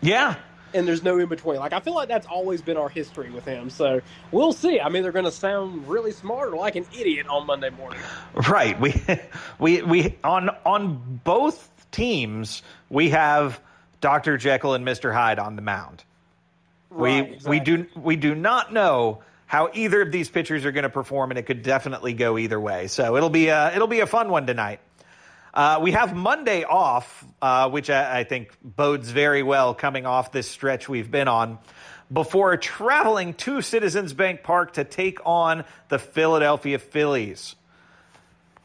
[0.00, 0.36] Yeah.
[0.72, 1.58] And there's no in between.
[1.58, 3.70] Like I feel like that's always been our history with him.
[3.70, 4.00] So
[4.30, 4.80] we'll see.
[4.80, 8.00] I mean, they're going to sound really smart or like an idiot on Monday morning.
[8.48, 8.78] Right.
[8.78, 8.94] We
[9.58, 13.60] we we on on both teams we have
[14.00, 14.36] Dr.
[14.36, 15.12] Jekyll and Mr.
[15.12, 16.04] Hyde on the mound.
[16.90, 17.50] Right, we exactly.
[17.50, 21.32] we do we do not know how either of these pitchers are going to perform,
[21.32, 22.86] and it could definitely go either way.
[22.86, 24.78] So it'll be a, it'll be a fun one tonight.
[25.52, 30.30] Uh, we have Monday off, uh, which I, I, think bodes very well coming off
[30.30, 31.58] this stretch we've been on,
[32.12, 37.56] before traveling to Citizens Bank Park to take on the Philadelphia Phillies.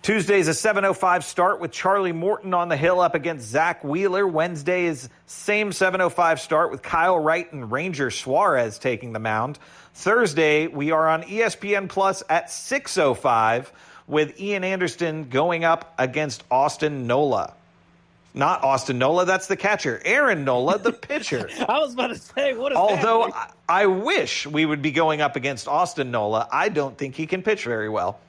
[0.06, 4.28] Tuesday's a 7:05 start with Charlie Morton on the hill up against Zack Wheeler.
[4.28, 9.58] Wednesday is same 7:05 start with Kyle Wright and Ranger Suarez taking the mound.
[9.96, 13.72] Thursday we are on ESPN Plus at 6:05
[14.06, 17.54] with Ian Anderson going up against Austin Nola.
[18.36, 20.00] Not Austin Nola, that's the catcher.
[20.06, 21.50] Aaron Nola, the pitcher.
[21.68, 23.32] I was about to say, what is Although?
[23.32, 27.26] I, I wish we would be going up against Austin Nola, I don't think he
[27.26, 28.20] can pitch very well.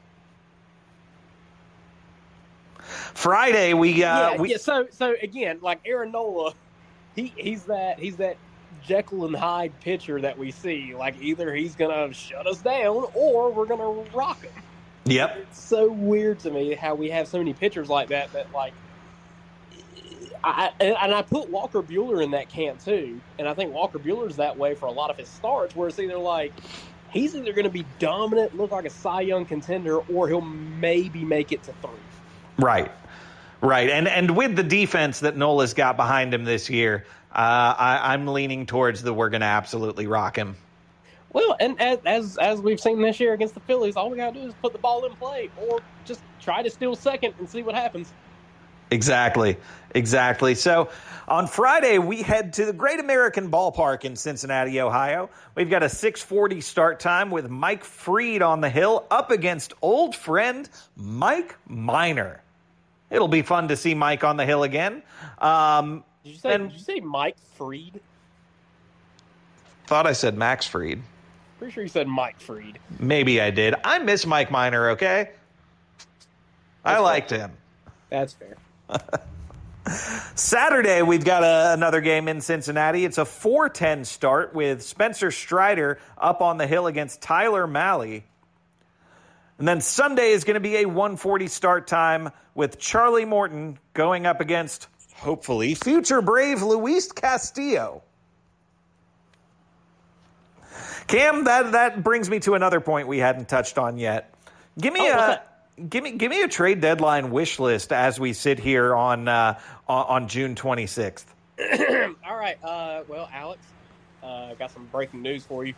[2.86, 4.56] Friday we uh yeah, we yeah.
[4.58, 6.54] So, so again, like Aaron Nola,
[7.14, 8.36] he he's that he's that
[8.84, 10.94] Jekyll and Hyde pitcher that we see.
[10.94, 14.52] Like either he's gonna shut us down or we're gonna rock him.
[15.06, 15.36] Yep.
[15.38, 18.32] It's so weird to me how we have so many pitchers like that.
[18.32, 18.72] That like,
[20.42, 23.20] I and I put Walker Buehler in that camp too.
[23.38, 25.98] And I think Walker Buehler's that way for a lot of his starts, where it's
[25.98, 26.52] either like
[27.10, 31.24] he's either going to be dominant, look like a Cy Young contender, or he'll maybe
[31.24, 31.90] make it to three.
[32.58, 32.90] Right.
[33.60, 33.90] Right.
[33.90, 38.26] And and with the defense that Nola's got behind him this year, uh, I, I'm
[38.26, 40.56] leaning towards the we're gonna absolutely rock him.
[41.32, 44.32] Well, and as, as as we've seen this year against the Phillies, all we got
[44.34, 47.48] to do is put the ball in play, or just try to steal second and
[47.48, 48.12] see what happens.
[48.90, 49.56] Exactly.
[49.94, 50.54] Exactly.
[50.54, 50.90] So
[51.26, 55.28] on Friday, we head to the Great American Ballpark in Cincinnati, Ohio.
[55.54, 60.14] We've got a 640 start time with Mike Fried on the hill up against old
[60.14, 62.42] friend Mike Minor.
[63.10, 65.02] It'll be fun to see Mike on the hill again.
[65.38, 66.54] Um, Did you say?
[66.54, 68.00] And- did you say Mike Fried?
[69.86, 71.00] thought I said Max Fried.
[71.58, 72.78] Pretty sure you said Mike Freed.
[72.98, 73.74] Maybe I did.
[73.84, 75.30] I miss Mike Minor, okay?
[76.84, 77.52] I That's liked him.
[78.10, 78.56] That's fair.
[80.34, 83.04] Saturday, we've got a, another game in Cincinnati.
[83.04, 88.22] It's a 410 start with Spencer Strider up on the hill against Tyler Mahle.
[89.58, 94.26] And then Sunday is going to be a 140 start time with Charlie Morton going
[94.26, 98.02] up against, hopefully, future Brave Luis Castillo.
[101.06, 104.34] Cam, that, that brings me to another point we hadn't touched on yet.
[104.78, 105.42] Give me Oh, a
[105.88, 109.58] give me give me a trade deadline wish list as we sit here on uh,
[109.88, 111.24] on, June 26th.
[112.26, 112.62] All right.
[112.62, 113.60] Uh, well, Alex,
[114.22, 115.74] uh, got some breaking news for you.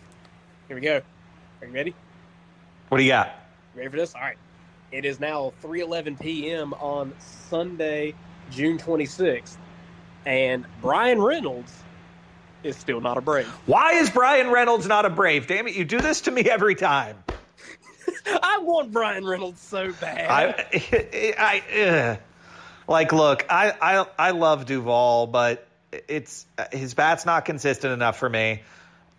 [0.67, 1.01] Here we go.
[1.61, 1.95] Are you ready?
[2.89, 3.31] What do you got?
[3.79, 4.13] Ready for this?
[4.17, 4.37] All right.
[4.91, 6.75] It is now 3:11 p.m.
[6.75, 7.15] on
[7.49, 8.15] Sunday,
[8.51, 9.57] June 26th,
[10.27, 11.73] and Bryan Reynolds
[12.65, 13.47] is still not a Brave.
[13.67, 15.47] Why is Bryan Reynolds not a Brave?
[15.47, 17.23] Damn it, you do this to me every time.
[18.27, 20.29] I want Bryan Reynolds so bad.
[20.29, 22.19] I, I, ugh.
[22.89, 28.29] like, look, I, I, I love Duvall, but it's his bat's not consistent enough for
[28.29, 28.63] me.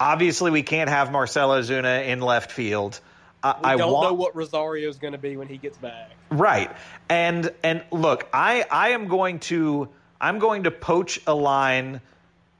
[0.02, 3.00] Obviously, we can't have Marcell Ozuna in left field.
[3.44, 5.78] I, we I don't want, know what Rosario is going to be when he gets
[5.78, 6.12] back.
[6.30, 6.72] Right.
[7.10, 12.02] And and look, I I am going to I'm going to poach a line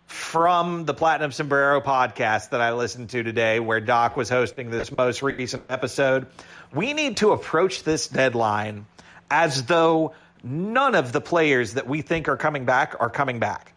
[0.08, 4.96] from the Platinum Sombrero podcast that I listened to today where Doc was hosting this
[4.96, 6.26] most recent episode.
[6.74, 8.88] We need to approach this deadline
[9.30, 10.14] as though
[10.44, 13.74] none of the players that we think are coming back are coming back.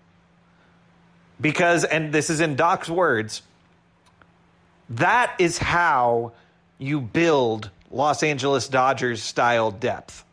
[1.41, 3.43] Because and this is in Doc's words,
[4.91, 6.33] that is how
[6.83, 10.25] you build Los Angeles Dodgers style depth.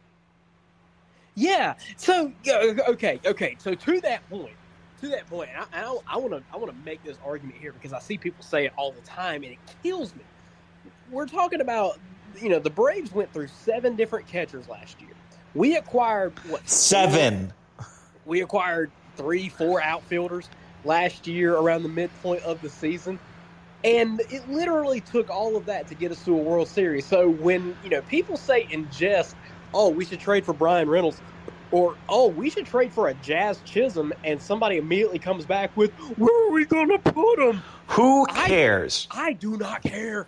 [1.35, 1.75] Yeah.
[1.95, 3.55] So yeah, okay, okay.
[3.59, 4.55] So to that point,
[5.01, 7.93] to that point, I I want to I want to make this argument here because
[7.93, 10.21] I see people say it all the time and it kills me.
[11.11, 11.97] We're talking about
[12.41, 15.11] you know the Braves went through seven different catchers last year.
[15.55, 17.53] We acquired what Seven.
[18.25, 20.49] we acquired three, four outfielders
[20.83, 23.19] last year around the midpoint of the season.
[23.83, 27.05] And it literally took all of that to get us to a World Series.
[27.05, 29.35] So when, you know, people say in jest,
[29.73, 31.21] oh, we should trade for Bryan Reynolds,
[31.71, 35.91] or oh, we should trade for a Jazz Chisholm, and somebody immediately comes back with,
[36.17, 37.61] where are we going to put him?
[37.89, 39.07] Who I- cares?
[39.11, 40.27] I do not care.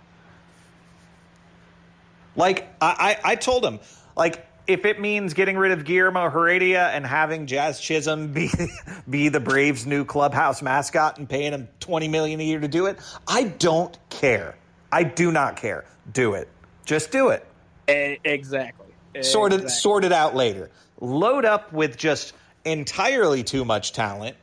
[2.36, 3.80] Like I, I, I told him,
[4.16, 8.50] like if it means getting rid of Guillermo Heredia and having Jazz Chisholm be
[9.10, 12.86] be the Braves' new clubhouse mascot and paying him twenty million a year to do
[12.88, 14.56] it, I don't care.
[14.92, 15.86] I do not care.
[16.12, 16.48] Do it.
[16.86, 17.46] Just do it.
[17.88, 18.88] Exactly.
[19.22, 19.70] Sort it Exactly.
[19.70, 20.70] sort it out later.
[21.00, 22.34] Load up with just
[22.64, 24.38] entirely too much talent,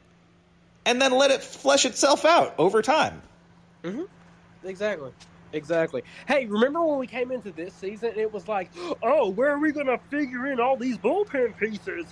[0.85, 3.23] and then let it flesh itself out over time.
[3.85, 4.03] Mm-hmm.
[4.64, 5.12] Exactly.
[5.53, 6.03] Exactly.
[6.27, 8.13] Hey, remember when we came into this season?
[8.17, 8.71] It was like,
[9.03, 12.07] oh, where are we going to figure in all these bullpen pieces?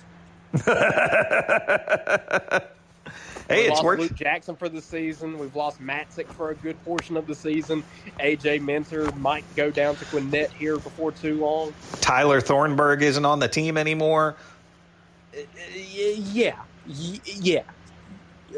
[3.49, 4.01] Hey, we it's lost worked.
[4.01, 5.39] Luke Jackson for the season.
[5.39, 7.81] We've lost Matzek for a good portion of the season.
[8.19, 11.73] AJ Minter might go down to Gwinnett here before too long.
[12.01, 14.35] Tyler Thornburg isn't on the team anymore.
[15.33, 15.39] Uh,
[15.73, 17.63] Yeah, Y- yeah.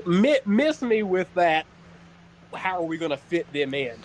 [0.08, 1.68] Mi- miss me with that.
[2.54, 3.95] How are we going to fit them in?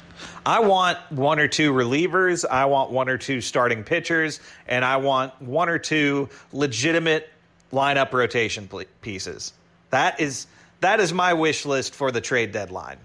[0.45, 2.45] I want one or two relievers.
[2.49, 7.30] I want one or two starting pitchers, and I want one or two legitimate
[7.72, 8.68] lineup rotation
[9.01, 9.53] pieces.
[9.90, 10.47] That is
[10.80, 12.99] that is my wish list for the trade deadline.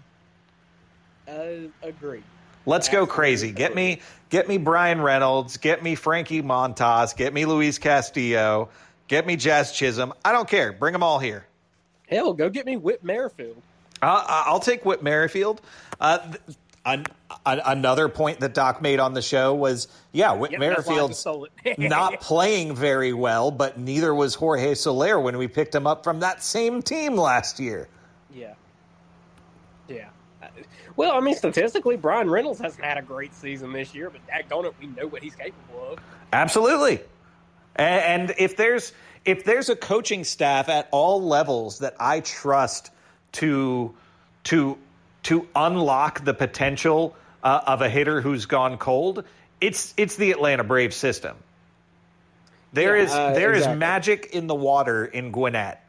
[1.27, 2.23] Uh, agree.
[2.65, 3.51] Let's go crazy.
[3.51, 8.69] Get me get me Bryan Reynolds, get me Frankie Montas, get me Luis Castillo,
[9.07, 10.13] get me Jazz Chisholm.
[10.25, 10.73] I don't care.
[10.73, 11.45] Bring them all here.
[12.07, 13.61] Hell, go get me Whit Merrifield.
[14.01, 15.61] Uh, I'll take Whit Merrifield.
[15.99, 17.05] Uh, th- an,
[17.45, 20.93] an, another point that Doc made on the show was, yeah, Whit Yep, that's why
[20.95, 25.75] I just Merrifield's not playing very well, but neither was Jorge Soler when we picked
[25.75, 27.87] him up from that same team last year.
[28.33, 28.53] Yeah.
[29.87, 30.09] Yeah.
[30.95, 34.65] Well, I mean, statistically, Bryan Reynolds hasn't had a great season this year, but daggone
[34.65, 35.99] it, we know what he's capable of.
[36.33, 36.99] Absolutely.
[37.75, 38.91] And, and if there's
[39.25, 42.91] if there's a coaching staff at all levels that I trust
[43.33, 43.93] to
[44.45, 44.77] to
[45.23, 49.23] to unlock the potential uh, of a hitter who's gone cold,
[49.61, 51.35] it's it's the Atlanta Braves system.
[52.73, 53.79] There Yeah, is uh, there is exactly.
[53.79, 55.83] magic in the water in Gwinnett.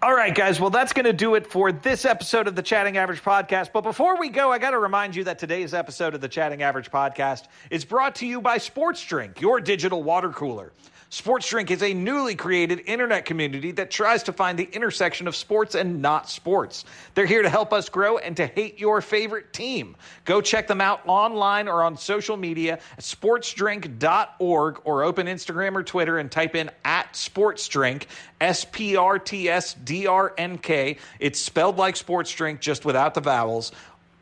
[0.00, 0.60] All right, guys.
[0.60, 3.72] Well, that's going to do it for this episode of the Chatting Average Podcast.
[3.72, 6.62] But before we go, I got to remind you that today's episode of the Chatting
[6.62, 10.72] Average Podcast is brought to you by Sports Drink, your digital water cooler.
[11.10, 15.34] Sports Drink is a newly created internet community that tries to find the intersection of
[15.34, 16.84] sports and not sports.
[17.14, 19.96] They're here to help us grow and to hate your favorite team.
[20.26, 25.82] Go check them out online or on social media at sportsdrink.org or open Instagram or
[25.82, 28.04] Twitter and type in at sportsdrink,
[28.42, 30.98] S P R T S D R N K.
[31.20, 33.72] It's spelled like sports drink, just without the vowels.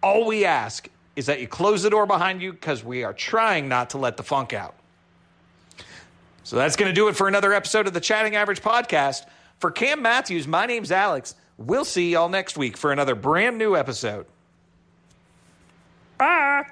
[0.05, 3.68] All we ask is that you close the door behind you because we are trying
[3.68, 4.76] not to let the funk out.
[6.47, 9.26] So that's going to do it for another episode of the Chatting Average podcast.
[9.59, 11.34] For Cam Matthews, my name's Alex.
[11.59, 14.26] We'll see y'all next week for another brand new episode.
[16.18, 16.66] Bye.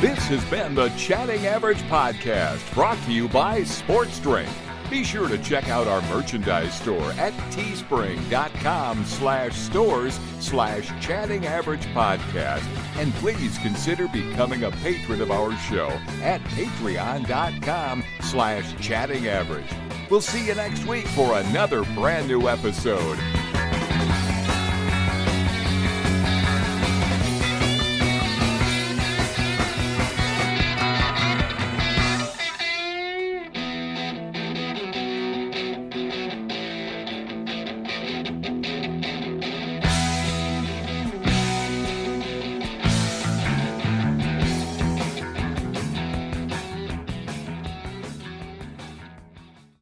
[0.00, 4.50] This has been the Chatting Average Podcast, brought to you by Sports Drink.
[4.90, 11.86] Be sure to check out our merchandise store at teespring.com slash stores slash chatting average
[11.86, 12.62] podcast.
[12.98, 15.88] And please consider becoming a patron of our show
[16.22, 19.70] at patreon.com slash chatting average.
[20.10, 23.18] We'll see you next week for another brand new episode